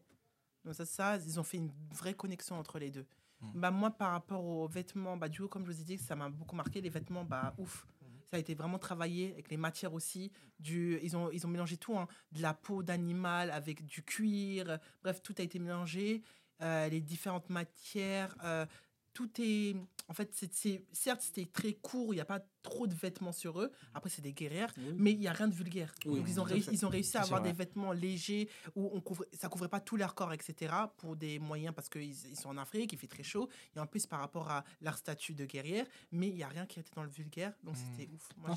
[0.65, 3.05] Donc ça, ça, ils ont fait une vraie connexion entre les deux.
[3.53, 6.15] Bah moi par rapport aux vêtements, bah du coup comme je vous ai dit, ça
[6.15, 7.85] m'a beaucoup marqué les vêtements, bah ouf.
[8.29, 10.31] Ça a été vraiment travaillé avec les matières aussi.
[10.59, 14.69] Du, ils, ont, ils ont mélangé tout, hein, de la peau d'animal avec du cuir.
[14.69, 16.23] euh, Bref, tout a été mélangé.
[16.61, 18.35] Euh, les différentes matières.
[18.43, 18.65] euh,
[19.13, 19.75] tout est.
[20.09, 23.59] En fait, c'est, certes, c'était très court, il n'y a pas trop de vêtements sur
[23.61, 23.71] eux.
[23.93, 24.93] Après, c'est des guerrières, Oui.
[24.97, 25.93] mais il n'y a rien de vulgaire.
[26.05, 27.51] Oui, Donc, ils ont, réussi, ils ont réussi à avoir vrai.
[27.51, 29.01] des vêtements légers où on
[29.33, 30.73] ça ne couvrait pas tout leur corps, etc.
[30.97, 33.49] Pour des moyens, parce qu'ils ils sont en Afrique, il fait très chaud.
[33.75, 36.65] Et en plus, par rapport à leur statut de guerrière, mais il n'y a rien
[36.65, 37.53] qui était dans le vulgaire.
[37.63, 37.81] Donc, Mhm.
[37.97, 38.29] c'était ouf.
[38.37, 38.55] Moi, Non,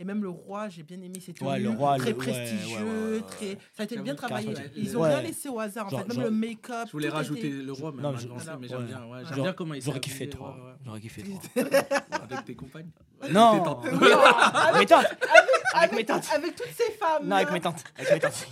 [0.00, 1.48] et même le roi, j'ai bien aimé tenues.
[1.48, 3.54] Ouais, le roi, très le- prestigieux, ouais, ouais, très.
[3.74, 4.52] Ça a été bien travaillé.
[4.76, 5.86] Ils ont rien laissé au hasard.
[5.86, 6.86] En fait, même genre- le make-up.
[6.88, 9.24] Je voulais rajouter le roi, mais j'aime bien.
[9.24, 10.73] J'aime bien comment il s'est J'aurais kiffé ouais.
[10.84, 11.40] J'aurais kiffé trop.
[12.10, 12.90] Avec tes compagnes.
[13.30, 13.86] non Détente.
[13.86, 15.06] Avec mes tantes
[15.74, 17.26] Avec mes tantes Avec toutes ces femmes.
[17.26, 17.84] Non, avec mes tantes.
[17.96, 18.46] Avec mes tantes.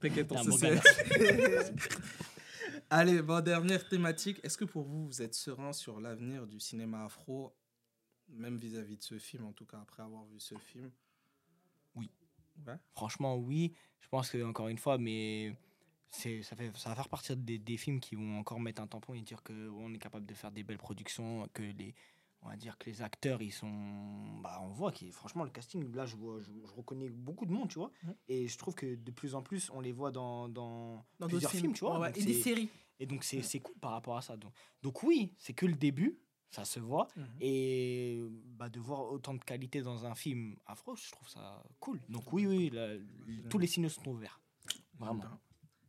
[0.00, 1.72] T'inquiète, on T'es se.
[2.90, 4.40] Allez, bon, dernière thématique.
[4.44, 7.54] Est-ce que pour vous, vous êtes serein sur l'avenir du cinéma afro,
[8.28, 10.90] même vis-à-vis de ce film, en tout cas après avoir vu ce film?
[11.94, 12.10] Oui.
[12.66, 12.76] Ouais.
[12.92, 13.74] Franchement, oui.
[14.00, 15.56] Je pense que encore une fois, mais
[16.14, 18.86] c'est ça fait ça va faire partie des, des films qui vont encore mettre un
[18.86, 21.94] tampon et dire que on est capable de faire des belles productions, que les
[22.42, 25.90] on va dire que les acteurs ils sont bah on voit que franchement le casting
[25.94, 27.90] là je vois je, je reconnais beaucoup de monde tu vois
[28.28, 31.72] et je trouve que de plus en plus on les voit dans dans, plusieurs films,
[31.72, 32.68] tu vois Ouais, et des séries.
[33.00, 35.74] et donc c'est c'est cool par rapport à ça donc donc oui c'est que le
[35.74, 36.18] début
[36.50, 37.26] ça se voit Mhm.
[37.40, 38.20] et
[38.58, 42.00] bah, de voir autant de qualité dans un film afro, je trouve ça cool.
[42.08, 42.94] Donc oui, oui, la-
[43.50, 44.40] tous les signaux sont ouverts.
[45.00, 45.24] Vraiment.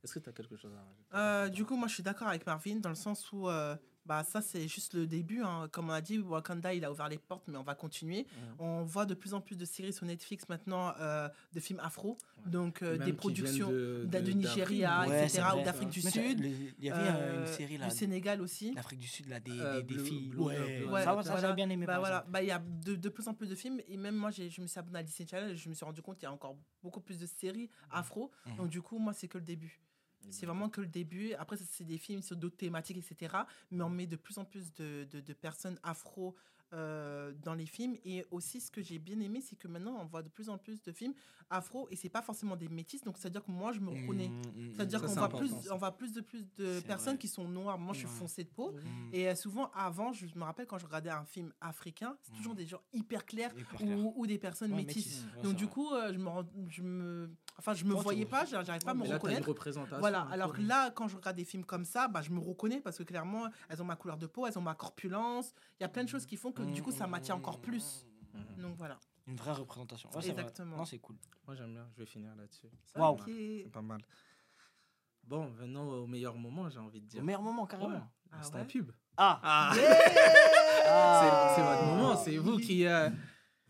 [0.06, 1.04] Est-ce que tu as quelque chose à rajouter?
[1.16, 4.24] Euh, du coup, moi, je suis d'accord avec Marvin dans le sens où, euh, bah,
[4.24, 5.42] ça, c'est juste le début.
[5.42, 5.68] hein.
[5.72, 8.28] Comme on a dit, Wakanda, il a ouvert les portes, mais on va continuer.
[8.38, 8.56] Mhm.
[8.60, 12.16] On voit de plus en plus de séries sur Netflix maintenant, euh, de films afro,
[12.46, 12.52] Ouais.
[12.52, 16.12] donc euh, des productions de- de- du Nigeria, d'Afrique, Ouais, etc., ou d'Afrique du Mais
[16.12, 16.40] Sud.
[16.78, 18.76] Il y avait euh, une euh, série là, Du Sénégal aussi.
[18.76, 20.28] l'Afrique du Sud, là, des, Euh, des, des Blue- filles.
[20.30, 21.42] Blue- ouais, Blue- Ouais, ça, ça voilà.
[21.42, 21.88] j'avais bien aimé.
[21.88, 24.16] Bah voilà, bah il y a de, de plus en plus de films et même
[24.16, 26.18] moi j'ai- je me suis abonné à Disney Channel et je me suis rendu compte
[26.18, 28.30] qu'il y a encore beaucoup plus de séries afro.
[28.46, 28.58] Mhm.
[28.58, 29.80] Donc du coup moi c'est que le début.
[30.30, 31.34] C'est vraiment que le début.
[31.34, 33.36] Après c'est des films sur d'autres thématiques etc.
[33.72, 36.36] Mais on met de plus en plus de, de, de personnes afro
[36.74, 37.96] euh, dans les films.
[38.04, 40.58] Et aussi, ce que j'ai bien aimé, c'est que maintenant, on voit de plus en
[40.58, 41.14] plus de films
[41.50, 43.02] afro et c'est pas forcément des métis.
[43.04, 44.30] Donc, c'est-à-dire que moi, je me reconnais.
[44.30, 47.20] Mm, mm, C'est-à-dire qu'on voit plus, on voit plus de plus de personnes vrai.
[47.20, 47.78] qui sont noires.
[47.78, 48.14] Moi, je suis Ouais.
[48.14, 48.76] foncé de peau.
[49.14, 52.56] Et euh, souvent, avant, je me rappelle quand je regardais un film africain, c'est toujours
[52.56, 53.98] des gens hyper clairs Hyper clair.
[53.98, 55.24] ou, ou des personnes Ouais, métisses.
[55.38, 55.74] ouais, Donc, du vrai.
[55.74, 58.94] coup, euh, je me, rends- je me, enfin, je me voyais pas, j'arrive pas à
[58.94, 59.48] me Mais là, t'as une reconnaître.
[59.48, 60.00] représentation.
[60.00, 62.82] Voilà, alors que là, quand je regarde des films comme ça, bah, je me reconnais
[62.82, 65.54] parce que clairement, elles ont ma couleur de peau, elles ont ma corpulence.
[65.80, 68.06] Il y a plein de choses qui font que du coup, ça m'attire encore plus.
[68.34, 68.62] Mhm.
[68.64, 68.98] Donc voilà.
[69.28, 70.10] Une vraie représentation.
[70.14, 70.30] Ouais, c'est.
[70.30, 70.78] Exactement.
[70.78, 71.16] Non, c'est cool.
[71.48, 71.88] Moi, j'aime bien.
[71.94, 72.68] Je vais finir là-dessus.
[72.96, 73.18] Waouh.
[73.26, 74.00] C'est pas mal.
[75.24, 77.24] Bon, venons au meilleur moment, j'ai envie de Au dire.
[77.24, 78.02] meilleur moment, Ouais, carrément.
[78.32, 78.92] Ah l'instant ouais pub.
[79.18, 79.74] Ah, Ah, Ah.
[81.56, 83.10] c'est c'est votre moment, c'est vous qui euh,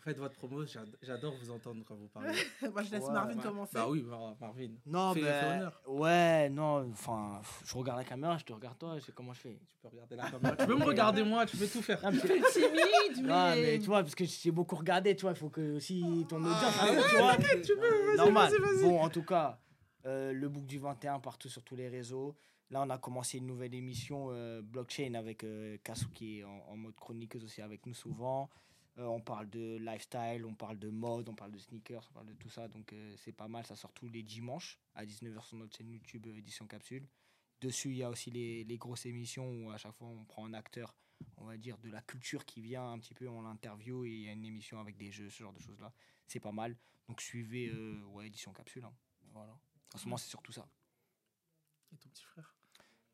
[0.06, 0.66] faites votre promo.
[0.66, 2.30] J'ad- J'adore vous entendre quand vous parlez.
[2.74, 3.44] Moi, je laisse Ouais, Marvin Ouais.
[3.44, 3.72] commencer.
[3.74, 4.70] Bah oui, Mar- Marvin.
[4.86, 5.82] Non, Fais- ben, honneur.
[5.88, 9.40] ouais, non, enfin, je regarde la caméra, je te regarde toi, je sais comment je
[9.42, 9.60] fais.
[9.68, 10.56] Tu peux regarder la caméra.
[10.56, 12.02] tu peux me regarder moi, tu peux tout faire.
[12.04, 13.32] Non, mais, Plus timide, mais...
[13.34, 16.26] Ouais, mais tu vois, parce que j'ai beaucoup regardé, tu vois, il faut que aussi
[16.30, 17.36] ton audience, Ah, ouais, tu vois.
[17.38, 18.52] tu peux, vas-y, Normal.
[18.52, 18.84] vas-y, vas-y.
[18.84, 19.60] Bon, en tout cas,
[20.06, 22.36] euh, le book du 21 partout sur tous les réseaux.
[22.72, 26.64] Là, on a commencé une nouvelle émission euh, blockchain avec euh, Kasu qui est en,
[26.68, 28.50] en mode chroniqueuse aussi avec nous souvent.
[28.98, 32.28] Euh, on parle de lifestyle, on parle de mode, on parle de sneakers, on parle
[32.28, 32.68] de tout ça.
[32.68, 33.66] Donc, euh, c'est pas mal.
[33.66, 37.08] Ça sort tous les dimanches à 19h sur notre chaîne YouTube euh, Édition Capsule.
[37.62, 40.54] Dessus, il y a aussi les, grosses émissions où à chaque fois on prend un
[40.54, 40.96] acteur,
[41.38, 44.22] on va dire, de la culture qui vient un petit peu en interview et il
[44.22, 45.94] y a une émission avec des jeux, ce genre de choses-là.
[46.28, 46.76] C'est pas mal.
[47.08, 47.72] Donc suivez
[48.12, 48.84] ouais, Édition Capsule.
[48.84, 48.94] hein.
[49.32, 49.58] Voilà.
[49.94, 50.68] En ce moment, c'est surtout ça.
[51.94, 52.55] Et ton petit frère?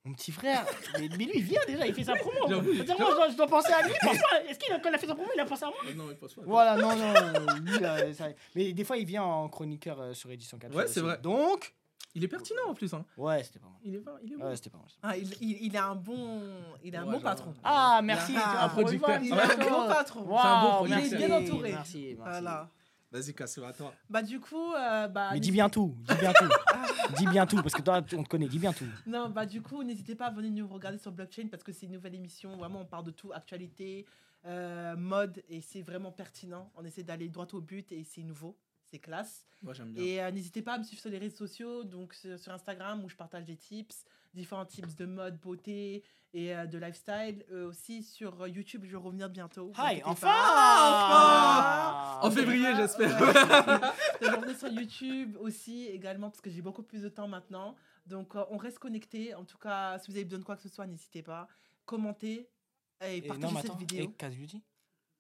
[0.04, 0.66] Mon petit frère,
[1.00, 2.48] mais, mais lui, il vient déjà, il fait sa promo.
[2.48, 3.94] Moi, je dois, je dois penser à lui.
[4.02, 5.76] Parfois, est-ce qu'il a, quand il a fait sa promo, il a pensé à moi
[5.88, 6.42] Euh, Non, il passe pas.
[6.44, 7.14] Voilà, non, non.
[7.16, 10.80] euh, lui, euh, ça- Mais des fois, il vient en chroniqueur euh, sur Édition Capsule.
[10.80, 11.20] Ouais, c'est vrai.
[11.22, 11.76] Donc,
[12.16, 12.92] Il est pertinent en plus.
[12.96, 13.06] Hein.
[13.16, 13.78] ouais, c'était pas mal.
[13.84, 14.46] Il est, pas- il est bon.
[14.48, 14.88] Ouais, c'était pas mal.
[15.04, 16.42] Ah, il, il, il a un bon,
[16.84, 17.54] il a un bon genre, patron.
[17.64, 18.34] Ah, merci.
[18.36, 19.22] Ah, un producteur.
[19.22, 20.22] Il a un bon patron.
[20.24, 21.72] Waouh, C'est un bon Il est bien entouré.
[21.74, 22.16] Merci, merci.
[22.18, 22.70] Voilà.
[23.12, 23.94] Vas-y, Cassio, à toi.
[24.10, 26.50] Bah du coup, euh, bah, Mais dis bien tout, dis bien tout.
[27.18, 28.88] dis bien tout, parce que toi, on te connaît, dis bien tout.
[29.06, 31.88] Non, bah du coup, n'hésitez pas à venir nous regarder sur Blockchain parce que c'est
[31.88, 32.56] une nouvelle émission.
[32.56, 34.06] Vraiment, on parle de tout, actualité,
[34.46, 36.72] euh, mode, et c'est vraiment pertinent.
[36.76, 38.58] On essaie d'aller droit au but et c'est nouveau,
[38.90, 39.46] c'est classe.
[39.62, 40.04] Moi, j'aime bien.
[40.04, 43.04] Et euh, n'hésitez pas à me suivre sur les réseaux sociaux, donc sur, sur Instagram
[43.04, 46.04] où je partage des tips, différents tips de mode, beauté
[46.34, 47.46] et euh, de lifestyle.
[47.52, 49.72] Euh, aussi sur YouTube, je vais revenir bientôt.
[49.76, 52.20] inquiétez enfin pas.
[52.22, 53.18] En février, j'espère.
[54.22, 57.76] je vais revenir sur YouTube aussi également parce que j'ai beaucoup plus de temps maintenant.
[58.06, 59.36] Donc euh, on reste connecté.
[59.36, 61.48] En tout cas, si vous avez besoin de quoi que ce soit, n'hésitez pas.
[61.86, 62.50] Commentez
[63.04, 64.64] et Et partagez non, mais cette attends, vidéo et Casse Beauty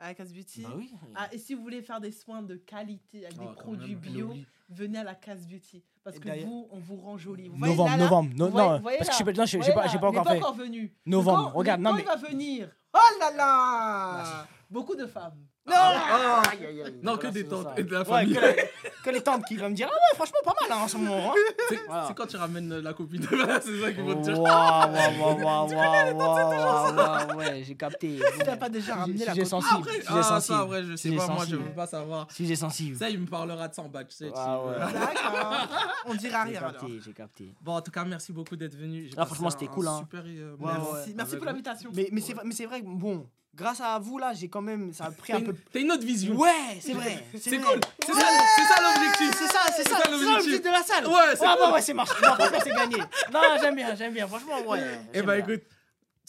[0.01, 0.63] avec Case Beauty.
[0.63, 0.91] Bah oui.
[1.15, 3.99] Ah, et si vous voulez faire des soins de qualité avec Oh, des produits même,
[4.01, 4.33] bio,
[4.69, 5.83] venez à la Case Beauty.
[6.03, 7.47] Parce Et que vous, on vous rend joli.
[7.47, 8.29] Vous Novembre, là novembre.
[8.35, 10.37] No- Vous voyez- non, voyez parce que je sais pas, pas, pas encore fait.
[10.39, 10.93] encore venu.
[11.05, 12.71] Novembre, quand- regarde, mais non, quand mais- il va venir?
[12.93, 15.45] Oh là là Beaucoup de femmes.
[15.67, 17.73] Non Ah, Aïe, aïe, aïe, Non, que des tantes ça.
[17.77, 18.33] et de la Ouais, famille.
[19.03, 20.97] que, les tantes qui vont me dire Ah ouais, franchement, pas mal hein, en ce
[20.97, 21.31] moment.
[21.31, 21.35] hein.
[21.69, 22.09] C'est Voilà.
[22.15, 23.21] quand tu ramènes la copine.
[23.29, 24.39] c'est ça qu'ils vont te dire.
[24.41, 28.17] Waouh, waouh, waouh, waouh, waouh, waouh, ouais, j'ai capté.
[28.33, 29.45] Si t'as pas déjà ramené la copine.
[29.45, 29.79] sensible.
[29.81, 30.59] Après, Sujet ah, ça, sensible.
[30.63, 31.63] après, je sais pas, moi, je sensible.
[31.63, 32.31] veux pas savoir.
[32.31, 32.97] Sujet sensible.
[32.97, 34.31] Ça, il me parlera de 100 badge, tu sais.
[34.35, 34.79] Ah tu- ouais.
[34.93, 35.67] D'accord.
[36.07, 36.71] On dira J'ai rien alors.
[36.79, 37.53] capté, j'ai capté.
[37.61, 39.05] Bon, en tout cas, merci beaucoup d'être venu.
[39.07, 39.99] J'ai Ah, franchement, c'était cool, hein.
[39.99, 40.71] Super, euh, Ouais, ouais.
[40.95, 41.91] Merci, merci avec pour l'invitation.
[41.93, 44.61] Mais, mais c'est vrai, mais c'est vrai, que, bon, grâce à vous là, j'ai quand
[44.61, 45.55] même, ça a pris un peu.
[45.71, 46.35] t'as une autre vision.
[46.35, 46.49] Ouais,
[46.79, 47.23] c'est vrai.
[47.39, 47.79] C'est cool.
[48.05, 49.31] C'est ça, l'objectif.
[49.37, 50.61] C'est ça, c'est ça, l'objectif.
[50.61, 51.07] de la salle.
[51.07, 51.65] Ouais, c'est ouais, cool.
[51.67, 52.21] ouais, ouais, c'est marche.
[52.21, 52.97] Non, franchement, c'est gagné.
[53.31, 54.27] Non, j'aime bien, j'aime bien.
[54.27, 54.99] Franchement, ouais.
[55.13, 55.61] Eh bah écoute,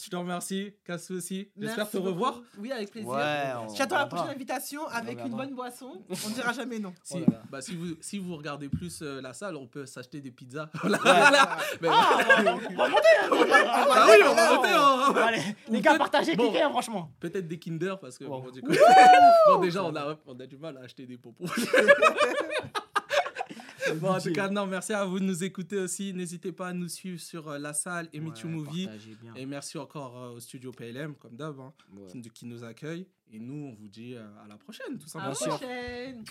[0.03, 1.49] je te remercie, Cassou aussi.
[1.57, 2.33] J'espère te revoir.
[2.33, 2.45] beaucoup.
[2.59, 3.09] Oui, avec plaisir.
[3.09, 6.03] Ouais, J'attends la prochaine invitation avec une bonne boisson.
[6.09, 6.93] On ne dira jamais non.
[7.03, 7.41] Si, Oh là là.
[7.49, 10.69] bah, si, vous, si vous regardez plus euh, la salle, on peut s'acheter des pizzas.
[10.83, 10.99] Voilà.
[11.03, 13.37] Ah, on va- on va monter, oui,
[14.29, 15.19] on va monter.
[15.21, 16.43] Allez, les gars, partagez, bon.
[16.49, 17.11] cliquez, hein, franchement.
[17.19, 18.41] Peut-être des Kinder parce que Wow.
[18.41, 18.71] bon, du coup-
[19.47, 21.45] bon, déjà on a, on a du mal à acheter des popos.
[23.99, 26.13] Bon, en tout cas, non, merci à vous de nous écouter aussi.
[26.13, 28.89] N'hésitez pas à nous suivre sur euh, la salle et Ouais, Movie.
[29.35, 32.07] Et merci encore euh, au studio PLM, comme d'hab, hein, Ouais.
[32.11, 33.07] qui, qui nous accueille.
[33.31, 35.33] Et nous, on vous dit euh, à la prochaine, tout À simplement.
[35.51, 36.23] la prochaine.